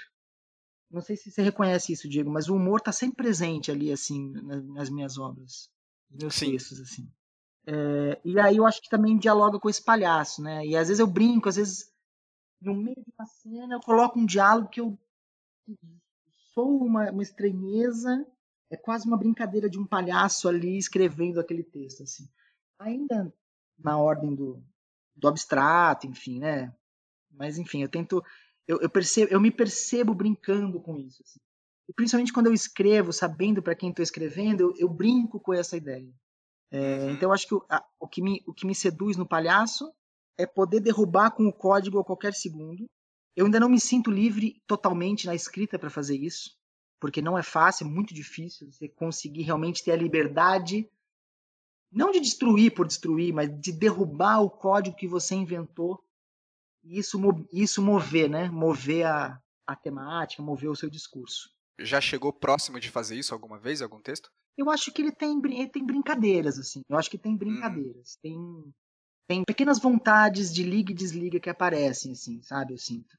[0.90, 4.32] Não sei se você reconhece isso, Diego, mas o humor está sempre presente ali, assim,
[4.32, 5.70] nas, minhas obras,
[6.10, 6.52] nos meus Sim.
[6.52, 7.10] textos, assim.
[7.66, 10.66] É, e aí eu acho que também dialoga com esse palhaço, né?
[10.66, 11.91] E às vezes eu brinco, às vezes
[12.62, 14.98] no meio de uma cena eu coloco um diálogo que eu
[16.54, 18.26] sou uma, uma estranheza,
[18.70, 22.28] é quase uma brincadeira de um palhaço ali escrevendo aquele texto, assim.
[22.80, 23.34] Ainda
[23.78, 24.64] na ordem do,
[25.16, 26.74] do abstrato, enfim, né?
[27.32, 28.24] Mas enfim, eu tento,
[28.68, 31.40] eu, eu percebo, eu me percebo brincando com isso, assim.
[31.90, 35.76] E principalmente quando eu escrevo, sabendo para quem estou escrevendo, eu, eu brinco com essa
[35.76, 36.14] ideia.
[36.72, 37.10] É, uhum.
[37.12, 39.92] então, acho que o, a, o, que me, o que me seduz no palhaço
[40.38, 42.86] é poder derrubar com o código a qualquer segundo.
[43.36, 46.52] Eu ainda não me sinto livre totalmente na escrita para fazer isso,
[47.00, 50.90] porque não é fácil, é muito difícil você conseguir realmente ter a liberdade,
[51.92, 56.04] não de destruir por destruir, mas de derrubar o código que você inventou
[56.84, 57.20] e isso,
[57.52, 58.50] isso mover, né?
[58.50, 61.50] Mover a, a temática, mover o seu discurso.
[61.80, 64.30] Já chegou próximo de fazer isso alguma vez, algum texto?
[64.58, 66.82] eu acho que ele tem, ele tem brincadeiras, assim.
[66.88, 68.18] Eu acho que tem brincadeiras.
[68.22, 68.36] Tem,
[69.32, 72.74] tem pequenas vontades de liga e desliga que aparecem, assim, sabe?
[72.74, 73.18] Eu sinto.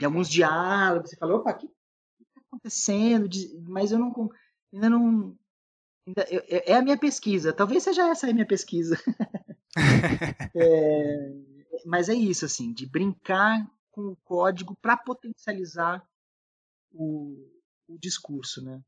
[0.00, 3.28] E alguns diálogos, você fala, opa, o que está acontecendo?
[3.68, 4.30] Mas eu não.
[4.72, 5.38] Ainda não.
[6.06, 7.52] Ainda, eu, é a minha pesquisa.
[7.52, 8.96] Talvez seja essa a minha pesquisa.
[10.56, 11.32] é,
[11.84, 16.02] mas é isso, assim, de brincar com o código para potencializar
[16.90, 17.36] o,
[17.86, 18.80] o discurso, né?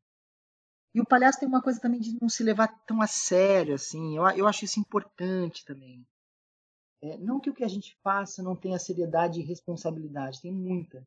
[0.94, 4.16] E o palhaço tem uma coisa também de não se levar tão a sério, assim.
[4.16, 6.02] Eu, eu acho isso importante também.
[7.02, 11.06] É, não que o que a gente faça não tenha seriedade e responsabilidade, tem muita.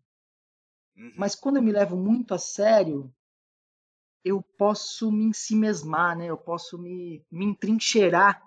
[0.95, 1.13] Uhum.
[1.15, 3.13] Mas quando eu me levo muito a sério,
[4.23, 6.27] eu posso me ensimesmar, né?
[6.27, 8.41] Eu posso me, me entrincheirar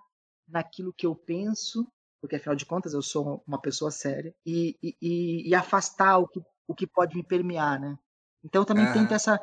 [0.49, 1.87] naquilo que eu penso,
[2.21, 6.41] porque afinal de contas eu sou uma pessoa séria, e, e, e afastar o que,
[6.67, 7.99] o que pode me permear, né?
[8.45, 8.93] Então eu também uhum.
[8.93, 9.41] tento essa,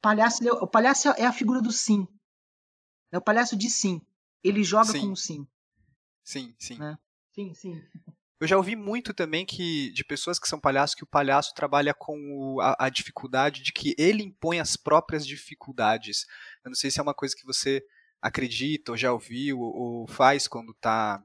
[0.00, 2.06] palhaço, é o palhaço é a figura do sim.
[3.12, 4.00] É o palhaço de sim.
[4.42, 5.00] Ele joga sim.
[5.00, 5.46] com o sim.
[6.22, 6.78] Sim, sim.
[6.78, 6.98] Né?
[7.36, 7.82] Sim, sim.
[8.40, 11.92] Eu já ouvi muito também que de pessoas que são palhaços que o palhaço trabalha
[11.92, 16.26] com o, a, a, dificuldade de que ele impõe as próprias dificuldades.
[16.64, 17.84] Eu não sei se é uma coisa que você
[18.20, 21.22] acredita ou já ouviu ou faz quando tá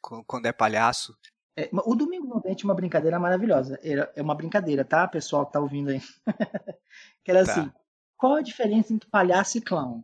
[0.00, 1.16] quando é palhaço.
[1.56, 3.78] É, o Domingo Novente é uma brincadeira maravilhosa.
[3.82, 6.00] É uma brincadeira, tá, pessoal que tá ouvindo aí?
[7.24, 7.52] que era tá.
[7.52, 7.72] assim:
[8.16, 10.02] qual a diferença entre palhaço e clown?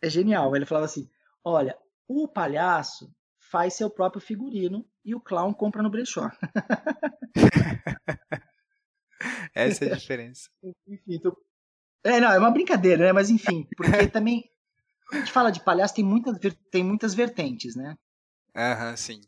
[0.00, 0.54] É genial.
[0.54, 1.08] Ele falava assim:
[1.44, 1.76] olha,
[2.06, 3.12] O palhaço
[3.54, 6.28] faz seu próprio figurino e o clown compra no brechó.
[9.54, 10.50] Essa é a diferença.
[10.88, 11.40] enfim, tô...
[12.02, 13.12] É, não, é uma brincadeira, né?
[13.12, 14.42] Mas enfim, porque também
[15.06, 16.36] quando a gente fala de palhaço tem muitas
[16.68, 17.96] tem muitas vertentes, né?
[18.56, 19.20] Aham, uhum, sim.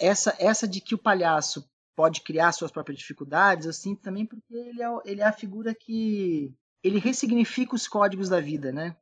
[0.00, 1.64] Essa essa de que o palhaço
[1.94, 6.52] pode criar suas próprias dificuldades, assim, também porque ele é, ele é a figura que
[6.82, 8.96] ele ressignifica os códigos da vida, né?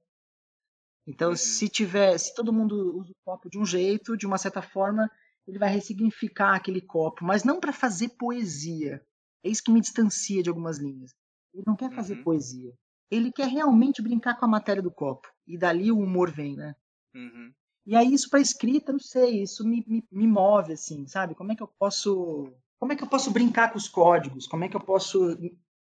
[1.06, 1.36] Então, uhum.
[1.36, 5.10] se tiver, se todo mundo usa o copo de um jeito, de uma certa forma,
[5.46, 9.00] ele vai ressignificar aquele copo, mas não para fazer poesia.
[9.44, 11.12] É isso que me distancia de algumas linhas.
[11.54, 12.24] Ele não quer fazer uhum.
[12.24, 12.72] poesia.
[13.10, 15.28] Ele quer realmente brincar com a matéria do copo.
[15.46, 16.74] E dali o humor vem, né?
[17.14, 17.52] Uhum.
[17.86, 21.36] E aí isso para escrita, não sei, isso me, me, me move, assim, sabe?
[21.36, 24.46] Como é que eu posso como é que eu posso brincar com os códigos?
[24.46, 25.36] Como é que eu posso.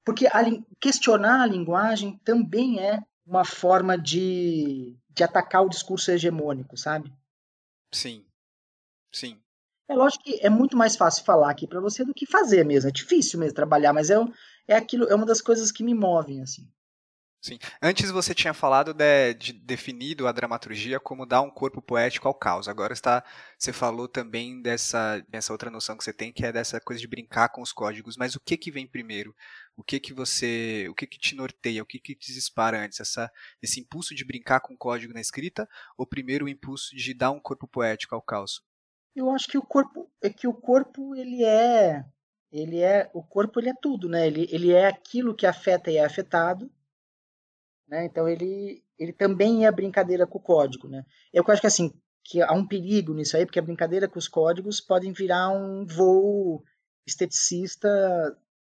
[0.05, 0.43] Porque a,
[0.81, 7.13] questionar a linguagem também é uma forma de, de atacar o discurso hegemônico, sabe?
[7.93, 8.25] Sim.
[9.13, 9.39] Sim.
[9.87, 12.89] É lógico que é muito mais fácil falar aqui para você do que fazer mesmo.
[12.89, 14.17] É difícil mesmo trabalhar, mas é,
[14.67, 16.67] é aquilo, é uma das coisas que me movem, assim.
[17.41, 17.57] Sim.
[17.81, 22.35] Antes você tinha falado de, de, definido a dramaturgia como dar um corpo poético ao
[22.35, 22.69] caos.
[22.69, 23.25] Agora está,
[23.57, 27.07] você falou também dessa, dessa outra noção que você tem, que é dessa coisa de
[27.07, 28.17] brincar com os códigos.
[28.17, 29.35] Mas o que que vem primeiro?
[29.77, 31.81] O que que você, o que que te norteia?
[31.81, 32.99] O que que te dispara antes?
[32.99, 33.31] Essa,
[33.63, 37.31] esse impulso de brincar com o código na escrita ou primeiro o impulso de dar
[37.31, 38.65] um corpo poético ao caos?
[39.15, 42.05] Eu acho que o corpo é que o corpo ele é
[42.51, 44.27] ele é o corpo ele é tudo, né?
[44.27, 46.69] Ele, ele é aquilo que afeta e é afetado
[47.89, 48.05] né?
[48.05, 50.89] Então ele, ele também é brincadeira com o código.
[50.89, 51.05] Né?
[51.33, 54.29] Eu acho que assim que há um perigo nisso aí, porque a brincadeira com os
[54.29, 56.63] códigos podem virar um voo
[57.07, 57.89] esteticista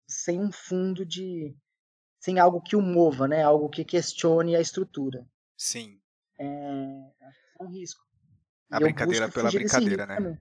[0.08, 1.54] sem um fundo de.
[2.18, 3.42] sem algo que o mova, né?
[3.42, 5.26] algo que questione a estrutura.
[5.58, 6.00] Sim.
[6.38, 8.00] É, é um risco.
[8.70, 10.38] A e brincadeira pela brincadeira, né?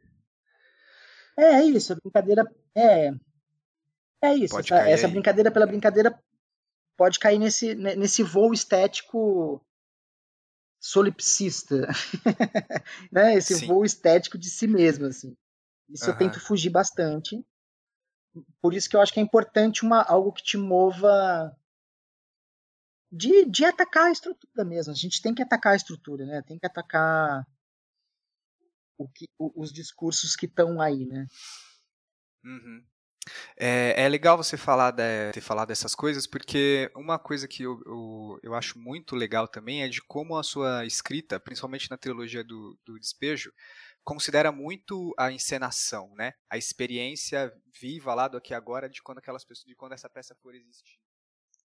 [1.38, 3.12] É, é isso, a brincadeira é.
[4.22, 6.18] É isso, essa, essa brincadeira pela brincadeira
[6.99, 9.65] pode cair nesse, nesse voo estético
[10.81, 11.88] solipsista,
[13.09, 13.35] né?
[13.35, 13.67] Esse Sim.
[13.67, 15.33] voo estético de si mesmo, assim.
[15.88, 16.12] Isso uhum.
[16.12, 17.41] eu tento fugir bastante.
[18.62, 21.55] Por isso que eu acho que é importante uma, algo que te mova
[23.09, 24.91] de, de atacar a estrutura mesmo.
[24.91, 26.41] A gente tem que atacar a estrutura, né?
[26.41, 27.47] Tem que atacar
[28.97, 31.27] o que, os discursos que estão aí, né?
[32.43, 32.83] Uhum.
[33.58, 37.82] É, é, legal você falar de, ter falado dessas coisas, porque uma coisa que eu,
[37.86, 42.44] eu, eu, acho muito legal também é de como a sua escrita, principalmente na trilogia
[42.44, 43.52] do, do Despejo,
[44.04, 46.34] considera muito a encenação, né?
[46.50, 50.36] A experiência viva lá do aqui agora de quando aquelas pessoas, de quando essa peça
[50.42, 50.98] for existir.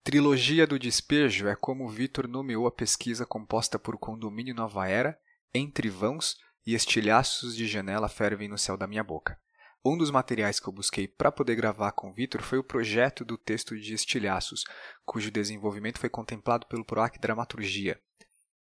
[0.03, 5.19] Trilogia do Despejo é como Vitor nomeou a pesquisa composta por Condomínio Nova Era,
[5.55, 9.39] Entre Vãos e Estilhaços de Janela Fervem no Céu da Minha Boca.
[9.87, 13.23] Um dos materiais que eu busquei para poder gravar com o Vitor foi o projeto
[13.23, 14.65] do texto de Estilhaços,
[15.05, 18.01] cujo desenvolvimento foi contemplado pelo PROAC Dramaturgia.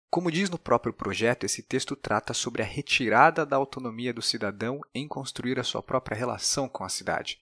[0.09, 4.79] Como diz no próprio projeto, esse texto trata sobre a retirada da autonomia do cidadão
[4.95, 7.39] em construir a sua própria relação com a cidade.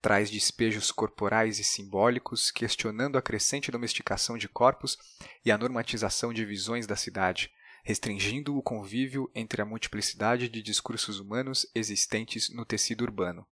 [0.00, 4.96] Traz despejos corporais e simbólicos, questionando a crescente domesticação de corpos
[5.44, 7.50] e a normatização de visões da cidade,
[7.88, 13.46] restringindo o convívio entre a multiplicidade de discursos humanos existentes no tecido urbano.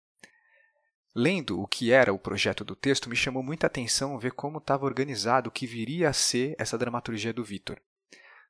[1.15, 4.87] Lendo o que era o projeto do texto, me chamou muita atenção ver como estava
[4.87, 7.79] organizado o que viria a ser essa dramaturgia do Vitor.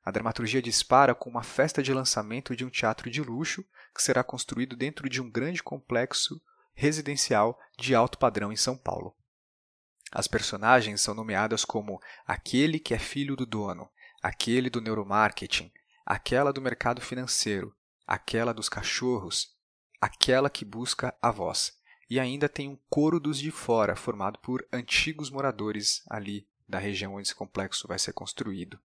[0.05, 3.61] A dramaturgia dispara com uma festa de lançamento de um teatro de luxo
[3.93, 6.41] que será construído dentro de um grande complexo
[6.73, 9.13] residencial de alto padrão em São Paulo.
[10.13, 13.89] As personagens são nomeadas como aquele que é filho do dono,
[14.23, 15.69] aquele do neuromarketing,
[16.05, 17.75] aquela do mercado financeiro,
[18.07, 19.53] aquela dos cachorros,
[19.99, 21.77] aquela que busca a voz.
[22.09, 27.15] E ainda tem um coro dos de fora, formado por antigos moradores ali da região
[27.15, 28.79] onde esse complexo vai ser construído.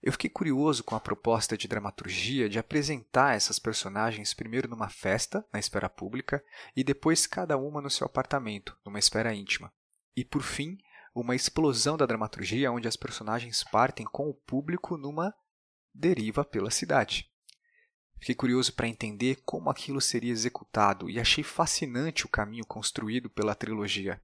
[0.00, 5.44] Eu fiquei curioso com a proposta de dramaturgia de apresentar essas personagens primeiro numa festa,
[5.52, 6.44] na esfera pública,
[6.76, 9.72] e depois cada uma no seu apartamento, numa esfera íntima.
[10.14, 10.78] E por fim,
[11.14, 15.32] uma explosão da dramaturgia onde as personagens partem com o público numa
[15.94, 17.30] deriva pela cidade.
[18.18, 23.54] Fiquei curioso para entender como aquilo seria executado e achei fascinante o caminho construído pela
[23.54, 24.20] trilogia.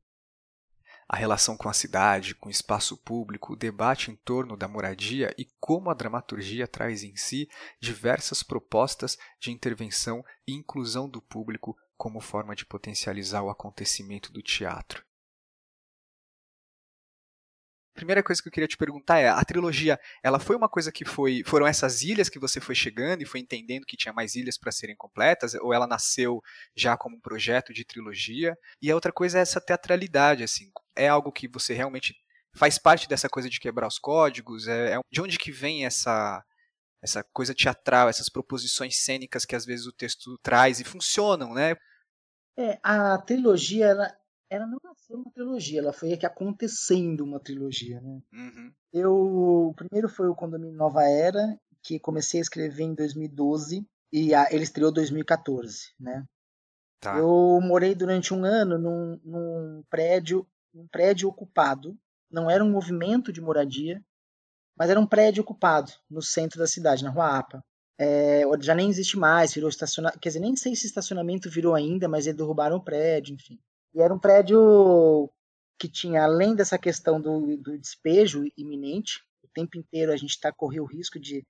[1.09, 5.35] A relação com a cidade, com o espaço público, o debate em torno da moradia
[5.37, 7.49] e como a dramaturgia traz em si
[7.81, 14.41] diversas propostas de intervenção e inclusão do público como forma de potencializar o acontecimento do
[14.41, 15.05] teatro.
[17.95, 21.05] Primeira coisa que eu queria te perguntar é, a trilogia, ela foi uma coisa que
[21.05, 24.57] foi, foram essas ilhas que você foi chegando e foi entendendo que tinha mais ilhas
[24.57, 26.41] para serem completas, ou ela nasceu
[26.75, 28.57] já como um projeto de trilogia?
[28.81, 32.15] E a outra coisa é essa teatralidade, assim, é algo que você realmente
[32.55, 34.67] faz parte dessa coisa de quebrar os códigos?
[34.69, 36.45] É, é de onde que vem essa
[37.03, 41.75] essa coisa teatral, essas proposições cênicas que às vezes o texto traz e funcionam, né?
[42.59, 44.20] É, a trilogia ela,
[44.51, 48.21] ela não nasceu uma trilogia, ela foi aqui acontecendo uma trilogia, né?
[48.33, 48.73] Uhum.
[48.93, 49.15] Eu,
[49.69, 54.49] o primeiro foi o Condomínio Nova Era, que comecei a escrever em 2012 e a,
[54.51, 56.25] ele estreou em 2014, né?
[56.99, 57.17] Tá.
[57.17, 60.45] Eu morei durante um ano num, num prédio,
[60.75, 61.97] um prédio ocupado.
[62.31, 64.05] Não era um movimento de moradia,
[64.77, 67.65] mas era um prédio ocupado no centro da cidade, na Rua Apa.
[67.99, 70.21] É, já nem existe mais, virou estacionamento.
[70.21, 73.59] Quer dizer, nem sei se estacionamento virou ainda, mas eles derrubaram o prédio, enfim.
[73.95, 75.31] E era um prédio
[75.79, 80.53] que tinha, além dessa questão do, do despejo iminente, o tempo inteiro a gente tá,
[80.53, 81.45] corria o risco de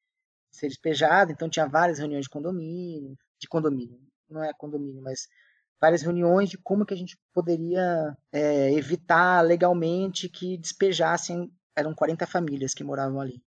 [0.53, 5.28] ser despejado, então tinha várias reuniões de condomínio, de condomínio, não é condomínio, mas
[5.80, 12.26] várias reuniões de como que a gente poderia é, evitar legalmente que despejassem, eram 40
[12.26, 13.43] famílias que moravam ali.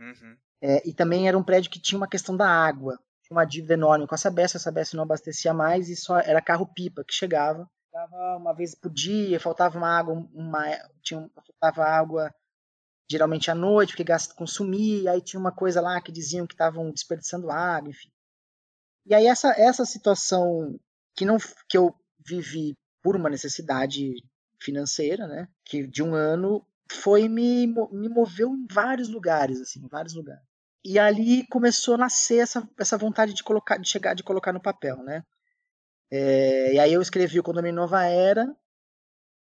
[0.00, 0.36] Uhum.
[0.60, 3.74] É, e também era um prédio que tinha uma questão da água, tinha uma dívida
[3.74, 7.68] enorme com a Sabesp, a Sabesp não abastecia mais e só era carro-pipa que chegava
[8.04, 10.64] chegava uma vez por dia, faltava uma água, uma,
[11.02, 11.28] tinha,
[11.60, 12.34] faltava água
[13.10, 16.90] geralmente à noite, porque gasta consumir, aí tinha uma coisa lá que diziam que estavam
[16.90, 18.10] desperdiçando água, enfim.
[19.06, 20.78] E aí essa, essa situação
[21.14, 21.36] que não
[21.68, 21.94] que eu
[22.26, 24.14] vivi por uma necessidade
[24.58, 29.88] financeira, né, que de um ano foi me, me moveu em vários lugares, assim, em
[29.88, 30.42] vários lugares.
[30.82, 34.60] E ali começou a nascer essa, essa vontade de colocar, de chegar, de colocar no
[34.60, 35.22] papel, né?
[36.10, 38.54] É, e aí eu escrevi o Condomínio Nova Era.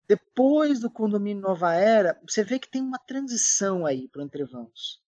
[0.08, 5.00] Depois do Condomínio Nova Era, você vê que tem uma transição aí para o Entrevãos.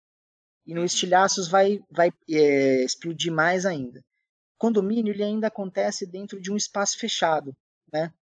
[0.65, 3.99] E no Estilhaços vai, vai é, explodir mais ainda.
[3.99, 7.55] O condomínio ele ainda acontece dentro de um espaço fechado,
[7.91, 8.13] né?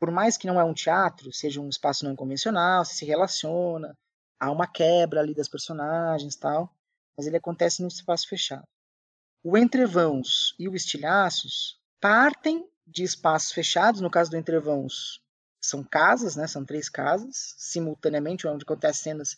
[0.00, 3.96] Por mais que não é um teatro, seja um espaço não convencional, se relaciona,
[4.40, 6.72] há uma quebra ali das personagens tal,
[7.16, 8.66] mas ele acontece num espaço fechado.
[9.42, 15.22] O Entrevãos e o Estilhaços partem de espaços fechados, no caso do Entrevãos,
[15.60, 16.46] são casas, né?
[16.46, 19.36] São três casas, simultaneamente, onde acontecem cenas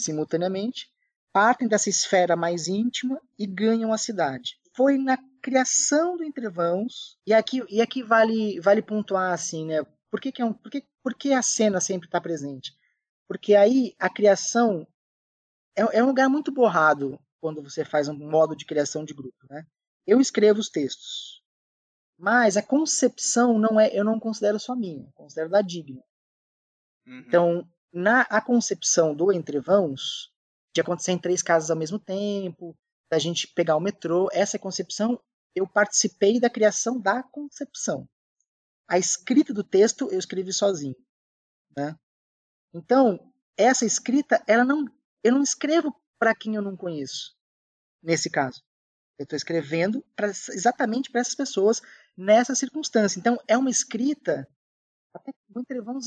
[0.00, 0.88] simultaneamente,
[1.32, 4.58] partem dessa esfera mais íntima e ganham a cidade.
[4.74, 9.84] Foi na criação do Entrevãos, e aqui, e aqui vale, vale pontuar assim, né?
[10.10, 12.72] Por que, que, é um, por que, por que a cena sempre está presente?
[13.26, 14.86] Porque aí a criação
[15.76, 19.36] é, é um lugar muito borrado quando você faz um modo de criação de grupo,
[19.50, 19.66] né?
[20.06, 21.37] Eu escrevo os textos,
[22.18, 26.02] mas a concepção não é, eu não considero só minha, considero da Digna.
[27.06, 27.18] Uhum.
[27.20, 30.32] Então, na a concepção do Entrevãos,
[30.74, 32.76] de acontecer em três casas ao mesmo tempo,
[33.10, 35.20] da gente pegar o metrô, essa concepção,
[35.54, 38.08] eu participei da criação da concepção.
[38.86, 40.96] A escrita do texto eu escrevi sozinho,
[41.76, 41.96] né?
[42.74, 44.84] Então, essa escrita, ela não,
[45.22, 47.36] eu não escrevo para quem eu não conheço,
[48.02, 48.62] nesse caso.
[49.18, 51.80] Eu estou escrevendo pra, exatamente para essas pessoas
[52.18, 53.20] nessa circunstância.
[53.20, 54.46] Então, é uma escrita.
[55.14, 55.62] Até o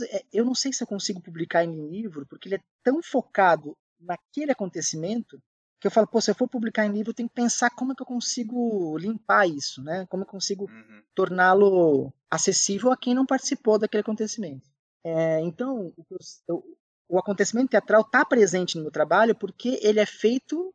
[0.05, 3.75] é, eu não sei se eu consigo publicar em livro, porque ele é tão focado
[3.99, 5.41] naquele acontecimento
[5.79, 7.91] que eu falo, pô, se eu for publicar em livro, eu tenho que pensar como
[7.91, 10.05] é que eu consigo limpar isso, né?
[10.07, 11.01] Como eu consigo uhum.
[11.15, 14.69] torná-lo acessível a quem não participou daquele acontecimento.
[15.03, 16.05] É, então, o,
[16.47, 16.63] eu,
[17.09, 20.71] o acontecimento teatral está presente no meu trabalho porque ele é feito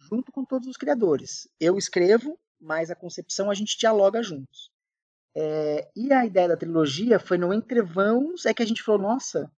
[0.00, 1.48] junto com todos os criadores.
[1.60, 4.70] Eu escrevo, mas a concepção a gente dialoga juntos.
[5.36, 9.50] É, e a ideia da trilogia foi no entrevãos é que a gente falou, nossa,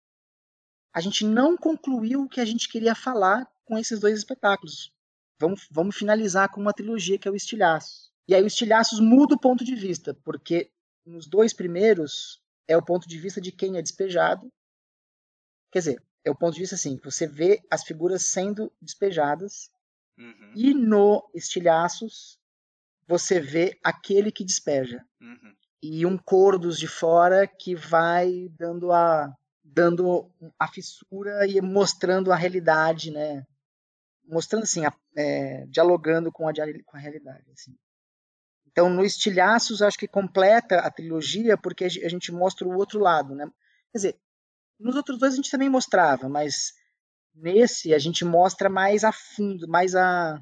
[0.94, 4.92] a gente não concluiu o que a gente queria falar com esses dois espetáculos.
[5.40, 8.12] Vamos, vamos finalizar com uma trilogia que é o Estilhaços.
[8.28, 10.72] E aí o Estilhaços muda o ponto de vista, porque
[11.06, 14.52] nos dois primeiros é o ponto de vista de quem é despejado.
[15.72, 19.70] Quer dizer, é o ponto de vista assim, você vê as figuras sendo despejadas
[20.18, 20.54] Uhum.
[20.56, 22.40] e no Estilhaços
[23.08, 25.04] você vê aquele que despeja.
[25.22, 25.56] Uhum.
[25.82, 29.34] E um coro dos de fora que vai dando a
[29.64, 33.46] dando a fissura e mostrando a realidade, né?
[34.24, 36.54] Mostrando assim, a, é, dialogando com a,
[36.86, 37.44] com a realidade.
[37.52, 37.76] Assim.
[38.68, 43.36] Então, no Estilhaços, acho que completa a trilogia porque a gente mostra o outro lado,
[43.36, 43.46] né?
[43.92, 44.20] Quer dizer,
[44.80, 46.74] nos outros dois a gente também mostrava, mas
[47.34, 50.40] nesse a gente mostra mais a fundo, mais a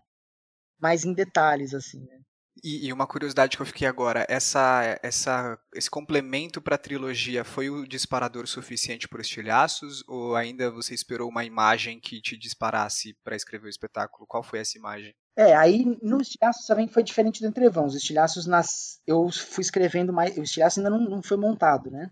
[0.80, 2.02] mais em detalhes assim.
[2.06, 2.20] Né?
[2.64, 7.44] E, e, uma curiosidade que eu fiquei agora, essa, essa, esse complemento para a trilogia
[7.44, 13.18] foi o disparador suficiente por estilhaços ou ainda você esperou uma imagem que te disparasse
[13.22, 14.26] para escrever o espetáculo?
[14.26, 15.14] Qual foi essa imagem?
[15.36, 17.86] É, aí no estilhaços também foi diferente do entrevão.
[17.86, 22.10] Os estilhaços nas, eu fui escrevendo mais, o estilhaço ainda não, não foi montado, né?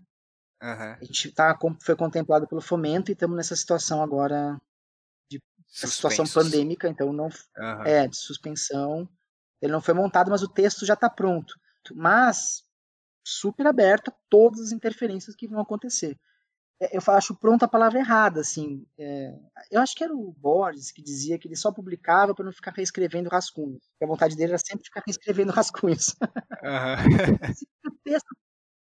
[0.62, 0.92] Uhum.
[1.00, 4.60] A gente tá, foi contemplado pelo fomento e estamos nessa situação agora
[5.30, 7.82] de situação pandêmica, então não uhum.
[7.84, 9.08] é de suspensão
[9.62, 11.54] ele não foi montado, mas o texto já está pronto.
[11.94, 12.64] Mas
[13.24, 16.18] super aberto a todas as interferências que vão acontecer.
[16.80, 18.84] É, eu acho pronto a palavra errada, assim.
[18.98, 19.38] É,
[19.70, 22.72] eu acho que era o Borges que dizia que ele só publicava para não ficar
[22.72, 23.88] reescrevendo rascunhos.
[24.02, 26.16] a vontade dele era sempre ficar reescrevendo rascunhos.
[26.62, 27.86] Uhum.
[27.86, 28.36] o texto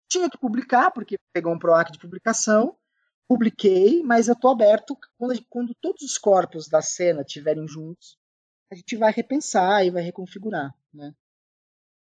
[0.08, 2.76] tinha que publicar, porque pegou um PROAC de publicação,
[3.26, 8.16] publiquei, mas eu estou aberto quando, quando todos os corpos da cena estiverem juntos,
[8.70, 11.14] a gente vai repensar e vai reconfigurar, né?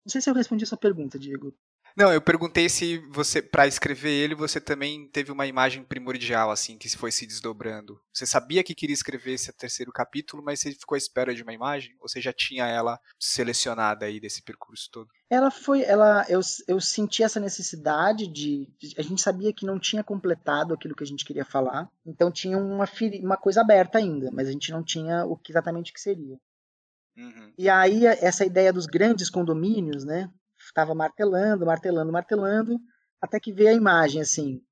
[0.04, 1.54] Não sei se eu respondi a sua pergunta, Diego.
[1.96, 6.78] Não, eu perguntei se você, para escrever ele, você também teve uma imagem primordial, assim,
[6.78, 8.00] que foi se desdobrando.
[8.12, 11.52] Você sabia que queria escrever esse terceiro capítulo, mas você ficou à espera de uma
[11.52, 11.94] imagem?
[12.00, 15.08] Ou você já tinha ela selecionada aí desse percurso todo?
[15.28, 19.78] Ela foi, ela, eu, eu senti essa necessidade de, de, a gente sabia que não
[19.78, 22.88] tinha completado aquilo que a gente queria falar, então tinha uma,
[23.20, 26.38] uma coisa aberta ainda, mas a gente não tinha o que exatamente que seria.
[27.16, 27.52] Uhum.
[27.58, 30.30] E aí essa ideia dos grandes condomínios, né?
[30.58, 32.78] Estava martelando, martelando, martelando,
[33.20, 34.62] até que veio a imagem assim,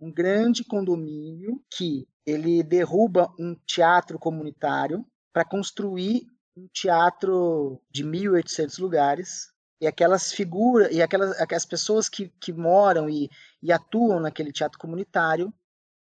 [0.00, 6.26] um grande condomínio que ele derruba um teatro comunitário para construir
[6.56, 9.48] um teatro de 1.800 lugares
[9.80, 13.28] e aquelas figuras e aquelas, aquelas pessoas que, que moram e,
[13.62, 15.52] e atuam naquele teatro comunitário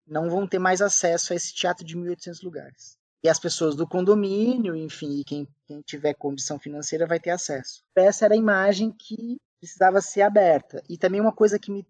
[0.06, 3.86] não vão ter mais acesso a esse teatro de 1.800 lugares e as pessoas do
[3.86, 7.84] condomínio, enfim, e quem, quem tiver condição financeira vai ter acesso.
[7.94, 10.82] Essa era a imagem que precisava ser aberta.
[10.88, 11.86] E também uma coisa que, me,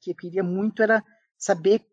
[0.00, 1.04] que eu queria muito era
[1.36, 1.84] saber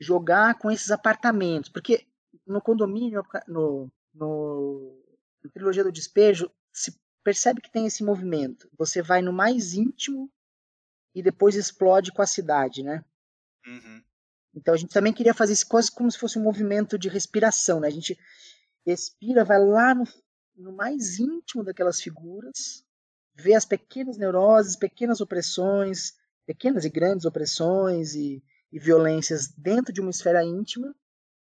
[0.00, 2.06] jogar com esses apartamentos, porque
[2.46, 5.02] no condomínio, no, no,
[5.44, 8.68] na trilogia do despejo, se percebe que tem esse movimento.
[8.78, 10.30] Você vai no mais íntimo
[11.14, 13.04] e depois explode com a cidade, né?
[13.66, 14.02] Uhum.
[14.56, 17.78] Então a gente também queria fazer isso quase como se fosse um movimento de respiração,
[17.78, 17.88] né?
[17.88, 18.18] A gente
[18.86, 20.04] respira, vai lá no,
[20.56, 22.82] no mais íntimo daquelas figuras,
[23.34, 26.14] vê as pequenas neuroses, pequenas opressões,
[26.46, 28.42] pequenas e grandes opressões e,
[28.72, 30.94] e violências dentro de uma esfera íntima,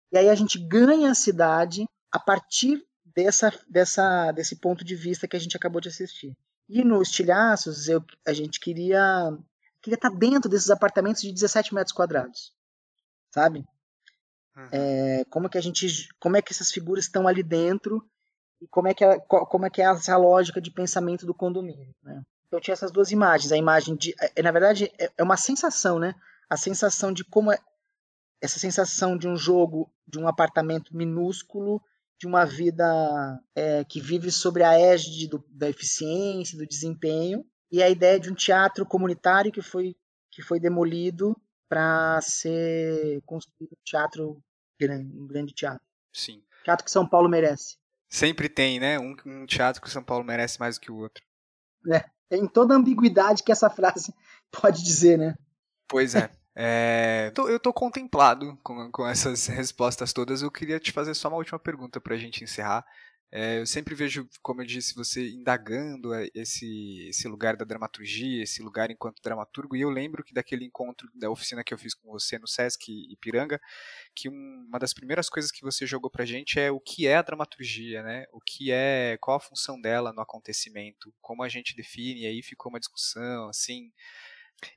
[0.09, 5.27] e aí a gente ganha a cidade a partir dessa, dessa, desse ponto de vista
[5.27, 6.37] que a gente acabou de assistir.
[6.69, 9.37] E no Estilhaços, eu, a gente queria,
[9.81, 12.53] queria estar dentro desses apartamentos de 17 metros quadrados
[13.31, 13.65] sabe?
[14.55, 14.67] Uhum.
[14.71, 18.05] É, como que a gente, como é que essas figuras estão ali dentro
[18.61, 21.95] e como é que é, como é que é essa lógica de pensamento do condomínio,
[22.03, 22.21] né?
[22.47, 25.97] Então tinha essas duas imagens, a imagem de, é na verdade é, é uma sensação,
[25.97, 26.13] né?
[26.49, 27.57] A sensação de como é
[28.41, 31.81] essa sensação de um jogo, de um apartamento minúsculo,
[32.19, 37.81] de uma vida é, que vive sobre a égide do, da eficiência, do desempenho, e
[37.81, 39.95] a ideia de um teatro comunitário que foi
[40.29, 41.35] que foi demolido
[41.71, 44.43] para ser construído um teatro
[44.77, 45.79] grande, um grande teatro.
[46.11, 46.43] Sim.
[46.65, 47.77] Teatro que São Paulo merece.
[48.09, 48.99] Sempre tem, né?
[48.99, 51.23] Um, um teatro que São Paulo merece mais do que o outro.
[51.89, 54.13] É, tem toda a ambiguidade que essa frase
[54.51, 55.33] pode dizer, né?
[55.87, 56.29] Pois é.
[56.53, 60.41] É, eu tô contemplado com, com essas respostas todas.
[60.41, 62.85] Eu queria te fazer só uma última pergunta para a gente encerrar.
[63.33, 68.43] É, eu sempre vejo, como eu disse, você indagando é, esse, esse lugar da dramaturgia,
[68.43, 71.93] esse lugar enquanto dramaturgo, e eu lembro que daquele encontro da oficina que eu fiz
[71.93, 73.57] com você no Sesc Ipiranga,
[74.13, 77.21] que uma das primeiras coisas que você jogou pra gente é o que é a
[77.21, 78.25] dramaturgia, né?
[78.33, 82.43] O que é, qual a função dela no acontecimento, como a gente define, e aí
[82.43, 83.91] ficou uma discussão, assim,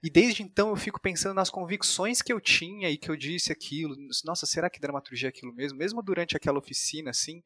[0.02, 3.52] e desde então eu fico pensando nas convicções que eu tinha e que eu disse
[3.52, 3.94] aquilo.
[4.24, 5.78] Nossa, será que dramaturgia é aquilo mesmo?
[5.78, 7.42] Mesmo durante aquela oficina, assim,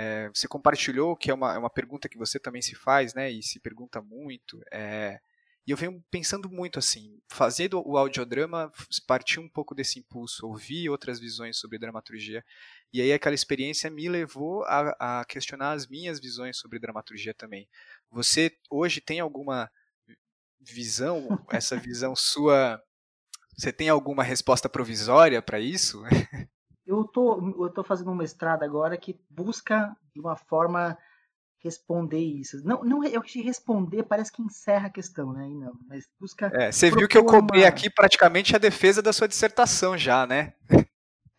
[0.00, 3.30] é, você compartilhou, que é uma, é uma pergunta que você também se faz, né,
[3.30, 5.20] e se pergunta muito, é,
[5.66, 8.72] e eu venho pensando muito assim, fazer o audiodrama
[9.06, 12.42] partir um pouco desse impulso, ouvir outras visões sobre dramaturgia,
[12.90, 17.68] e aí aquela experiência me levou a, a questionar as minhas visões sobre dramaturgia também.
[18.10, 19.70] Você hoje tem alguma
[20.58, 22.82] visão, essa visão sua,
[23.54, 26.02] você tem alguma resposta provisória para isso?
[26.90, 30.98] eu tô, eu tô fazendo um mestrado agora que busca de uma forma
[31.62, 32.60] responder isso.
[32.64, 35.46] Não, não eu que responder parece que encerra a questão, né?
[35.48, 36.50] Não, mas busca.
[36.54, 37.68] É, você viu que eu cobrei uma...
[37.68, 40.54] aqui praticamente a defesa da sua dissertação já, né?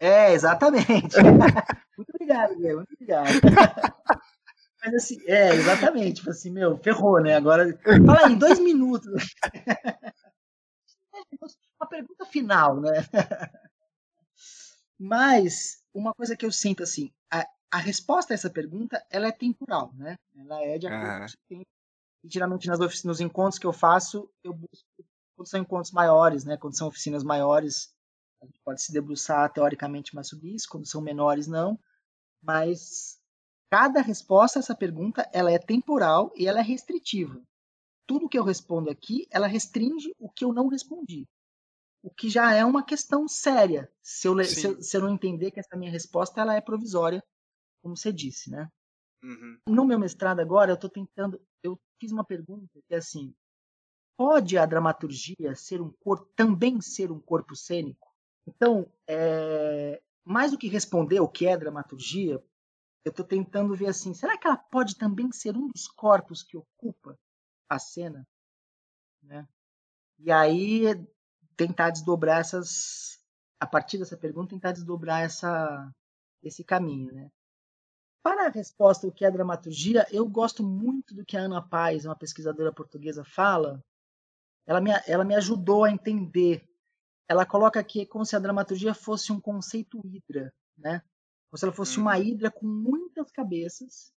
[0.04, 1.16] É, exatamente.
[1.96, 3.28] muito obrigado, Guilherme, muito obrigado.
[4.84, 6.16] Mas assim, é, exatamente.
[6.16, 7.36] Tipo assim, meu, ferrou, né?
[7.36, 9.36] Agora, fala aí, em dois minutos.
[11.80, 13.06] Uma pergunta final, né?
[15.04, 19.32] Mas, uma coisa que eu sinto assim, a, a resposta a essa pergunta, ela é
[19.32, 20.16] temporal, né?
[20.36, 21.70] Ela é de acordo com o tempo.
[22.24, 24.86] E geralmente nas oficinas, nos encontros que eu faço, eu busco,
[25.36, 26.56] quando são encontros maiores, né?
[26.56, 27.92] Quando são oficinas maiores,
[28.44, 31.80] a gente pode se debruçar teoricamente mais sobre isso, quando são menores, não.
[32.40, 33.20] Mas
[33.72, 37.42] cada resposta a essa pergunta, ela é temporal e ela é restritiva.
[38.06, 41.28] Tudo que eu respondo aqui, ela restringe o que eu não respondi
[42.04, 45.52] o que já é uma questão séria, se eu, se eu, se eu, não entender
[45.52, 47.24] que essa minha resposta ela é provisória,
[47.82, 48.70] como você disse, né?
[49.24, 49.60] Uhum.
[49.68, 53.34] No meu mestrado agora, eu estou tentando, eu fiz uma pergunta que é assim,
[54.18, 58.08] pode a dramaturgia ser um corpo, também ser um corpo cênico?
[58.48, 62.44] Então, é, mais do que responder o que é dramaturgia,
[63.04, 66.58] eu estou tentando ver assim, será que ela pode também ser um dos corpos que
[66.58, 67.18] ocupa
[67.70, 68.28] a cena?
[69.24, 69.48] Né?
[70.20, 70.86] E aí
[71.68, 73.20] tentar desdobrar essas
[73.60, 75.92] a partir dessa pergunta tentar desdobrar essa
[76.42, 77.30] esse caminho, né?
[78.24, 82.06] Para a resposta o que é dramaturgia, eu gosto muito do que a Ana Paz,
[82.06, 83.84] uma pesquisadora portuguesa, fala.
[84.66, 86.68] Ela me, ela me ajudou a entender.
[87.28, 91.02] Ela coloca aqui como se a dramaturgia fosse um conceito hidra, né?
[91.50, 92.24] Como se ela fosse uma uhum.
[92.24, 94.12] hidra com muitas cabeças,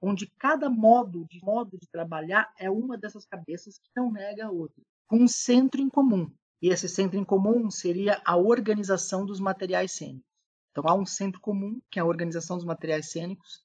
[0.00, 4.50] onde cada modo de modo de trabalhar é uma dessas cabeças que não nega a
[4.50, 6.30] outra, com um centro em comum.
[6.62, 10.28] E esse centro em comum seria a organização dos materiais cênicos.
[10.70, 13.64] Então há um centro comum, que é a organização dos materiais cênicos,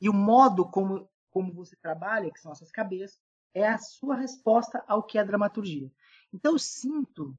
[0.00, 3.18] e o modo como, como você trabalha, que são essas cabeças,
[3.52, 5.90] é a sua resposta ao que é dramaturgia.
[6.32, 7.38] Então eu sinto,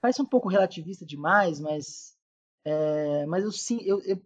[0.00, 2.16] parece um pouco relativista demais, mas,
[2.64, 4.20] é, mas eu sim, eu, eu,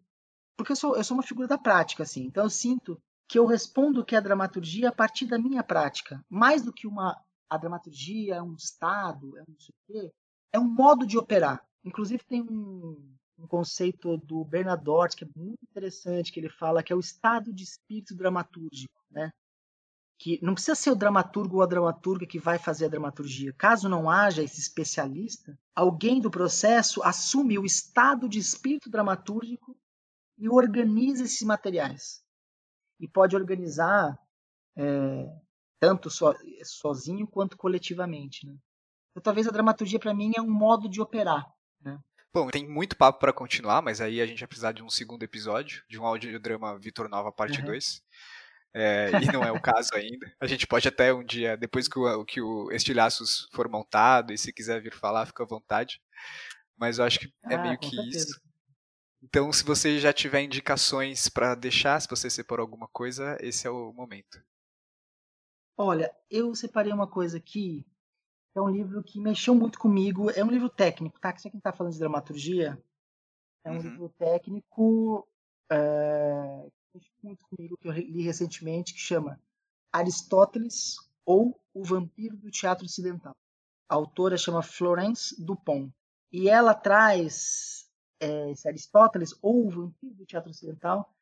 [0.57, 2.25] porque eu sou, eu sou uma figura da prática, assim.
[2.25, 6.25] Então eu sinto que eu respondo o que é dramaturgia a partir da minha prática,
[6.29, 7.21] mais do que uma
[7.55, 10.13] a dramaturgia é um estado, é um não sei o quê,
[10.53, 11.65] é um modo de operar.
[11.85, 16.83] Inclusive tem um, um conceito do Bernard Dort que é muito interessante, que ele fala
[16.83, 19.31] que é o estado de espírito dramatúrgico, né?
[20.19, 23.53] Que não precisa ser o dramaturgo ou a dramaturga que vai fazer a dramaturgia.
[23.53, 29.77] Caso não haja esse especialista, alguém do processo assume o estado de espírito dramatúrgico
[30.39, 32.23] e organiza esses materiais.
[33.01, 34.17] E pode organizar
[34.77, 35.44] é,
[35.81, 38.57] tanto so, sozinho quanto coletivamente, né?
[39.11, 41.47] Então, talvez a dramaturgia para mim é um modo de operar,
[41.81, 41.99] né?
[42.33, 45.23] Bom, tem muito papo para continuar, mas aí a gente vai precisar de um segundo
[45.23, 47.89] episódio, de um audiodrama Vitor Nova parte 2.
[47.89, 48.35] Uhum.
[48.77, 50.35] É, e não é o caso ainda.
[50.41, 54.39] A gente pode até um dia, depois que o, que o Estilhaços for montado, e
[54.39, 56.03] se quiser vir falar, fica à vontade.
[56.77, 58.19] Mas eu acho que é ah, meio que certeza.
[58.19, 58.41] isso.
[59.23, 63.71] Então, se você já tiver indicações para deixar, se você separou alguma coisa, esse é
[63.71, 64.43] o momento.
[65.77, 67.85] Olha, eu separei uma coisa aqui,
[68.55, 70.31] é um livro que mexeu muito comigo.
[70.31, 71.33] É um livro técnico, tá?
[71.33, 72.81] Que você quem está falando de dramaturgia.
[73.65, 73.83] É um uhum.
[73.83, 75.29] livro técnico
[75.71, 79.41] é, que mexeu muito comigo, que eu li recentemente, que chama
[79.93, 83.35] Aristóteles ou O Vampiro do Teatro Ocidental.
[83.89, 85.93] A autora chama Florence Dupont.
[86.31, 91.13] E ela traz é, esse Aristóteles ou O Vampiro do Teatro Ocidental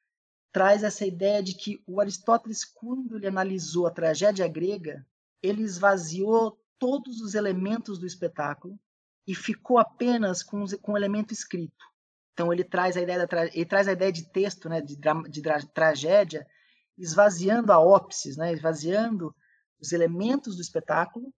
[0.53, 5.05] traz essa ideia de que o Aristóteles, quando ele analisou a tragédia grega,
[5.43, 8.79] ele esvaziou todos os elementos do espetáculo
[9.27, 11.85] e ficou apenas com, com o elemento escrito.
[12.33, 15.43] Então ele traz a ideia da ele traz a ideia de texto, né, de, de
[15.73, 16.47] tragédia,
[16.99, 19.35] esvaziando a ópsis, né, esvaziando
[19.81, 21.33] os elementos do espetáculo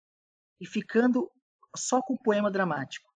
[0.61, 1.31] e ficando
[1.77, 3.13] só com o poema dramático.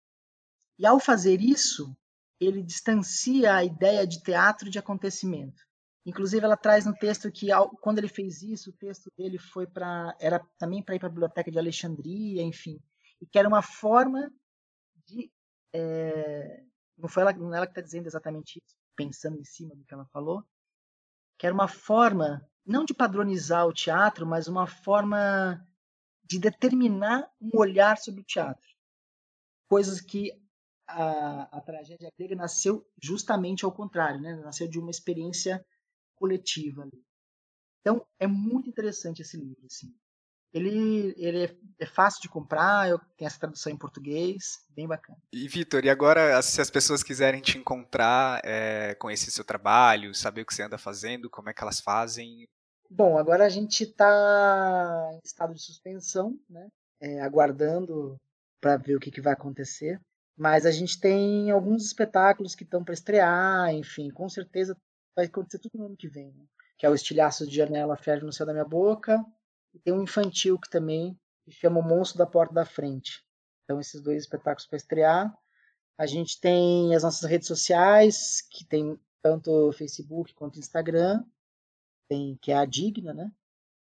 [0.77, 1.95] E ao fazer isso,
[2.39, 5.68] ele distancia a ideia de teatro de acontecimento.
[6.09, 7.49] Inclusive, ela traz no texto que,
[7.81, 10.15] quando ele fez isso, o texto dele foi para.
[10.19, 12.81] Era também para ir para a biblioteca de Alexandria, enfim.
[13.21, 14.31] E que era uma forma
[15.05, 15.31] de.
[15.71, 16.63] É,
[16.97, 19.85] não foi ela, não é ela que está dizendo exatamente isso, pensando em cima do
[19.85, 20.43] que ela falou.
[21.37, 25.63] Que era uma forma, não de padronizar o teatro, mas uma forma
[26.23, 28.67] de determinar um olhar sobre o teatro.
[29.67, 30.31] Coisas que
[30.87, 34.35] a, a tragédia grega nasceu justamente ao contrário, né?
[34.37, 35.63] nasceu de uma experiência
[36.19, 37.01] coletiva ali.
[37.81, 39.93] Então é muito interessante esse livro, assim.
[40.51, 45.19] Ele, ele é, é fácil de comprar, eu tenho essa tradução em português, bem bacana.
[45.31, 50.41] E Vitor, e agora se as pessoas quiserem te encontrar, é, conhecer seu trabalho, saber
[50.41, 52.47] o que você anda fazendo, como é que elas fazem?
[52.89, 56.67] Bom, agora a gente está em estado de suspensão, né?
[56.99, 58.17] É, aguardando
[58.59, 60.01] para ver o que, que vai acontecer.
[60.35, 64.75] Mas a gente tem alguns espetáculos que estão para estrear, enfim, com certeza
[65.19, 66.31] vai acontecer tudo no ano que vem.
[66.31, 66.45] Né?
[66.79, 69.23] que é o Estilhaço de Janela Ferve no Céu da Minha Boca.
[69.73, 73.21] E tem um infantil que também se chama O Monstro da Porta da Frente.
[73.63, 75.37] Então, esses dois espetáculos para estrear.
[75.97, 81.21] A gente tem as nossas redes sociais, que tem tanto Facebook quanto Instagram,
[82.07, 83.29] tem, que é a Digna, né?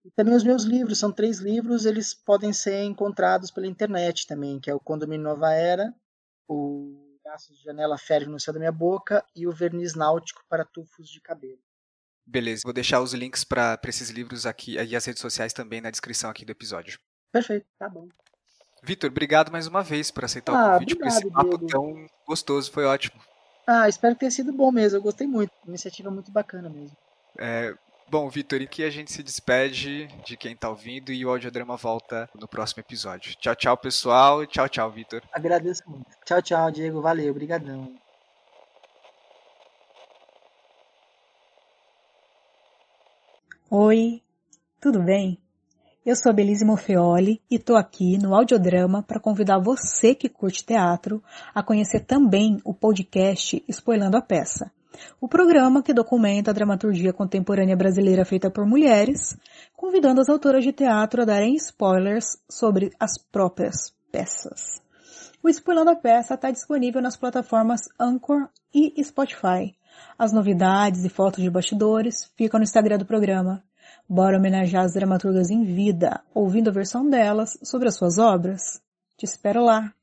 [0.04, 4.60] E também os meus livros, são três livros, eles podem ser encontrados pela internet também,
[4.60, 5.94] que é o Condomínio Nova Era,
[6.48, 10.66] o Gaços de Janela Ferve no Céu da Minha Boca e o Verniz Náutico para
[10.66, 11.60] Tufos de Cabelo.
[12.26, 15.92] Beleza, vou deixar os links para esses livros aqui e as redes sociais também na
[15.92, 17.00] descrição aqui do episódio.
[17.32, 18.08] Perfeito, tá bom.
[18.84, 21.68] Vitor, obrigado mais uma vez por aceitar ah, o convite obrigado, por esse papo Diego.
[21.68, 23.22] tão gostoso, foi ótimo.
[23.68, 26.98] Ah, espero que tenha sido bom mesmo, eu gostei muito, iniciativa muito bacana mesmo.
[27.38, 27.76] É,
[28.12, 31.78] bom, Vitor, e que a gente se despede de quem está ouvindo e o audiodrama
[31.78, 33.34] volta no próximo episódio.
[33.38, 34.46] Tchau, tchau, pessoal.
[34.46, 35.24] Tchau, tchau, Vitor.
[35.32, 36.06] Agradeço muito.
[36.26, 37.02] Tchau, tchau, Diego.
[37.02, 37.96] Valeu, obrigadão.
[43.70, 44.22] Oi,
[44.82, 45.40] tudo bem?
[46.06, 50.66] Eu sou a Belise Morfeoli e estou aqui no Audiodrama para convidar você que curte
[50.66, 51.24] teatro
[51.56, 54.70] a conhecer também o podcast Spoilando a Peça,
[55.20, 59.38] o programa que documenta a dramaturgia contemporânea brasileira feita por mulheres,
[59.76, 64.82] convidando as autoras de teatro a darem spoilers sobre as próprias peças.
[65.44, 69.76] O Spoilando a Peça está disponível nas plataformas Anchor e Spotify.
[70.18, 73.64] As novidades e fotos de bastidores ficam no Instagram do programa.
[74.08, 78.82] Bora homenagear as dramaturgas em vida, ouvindo a versão delas sobre as suas obras?
[79.18, 79.94] Te espero lá!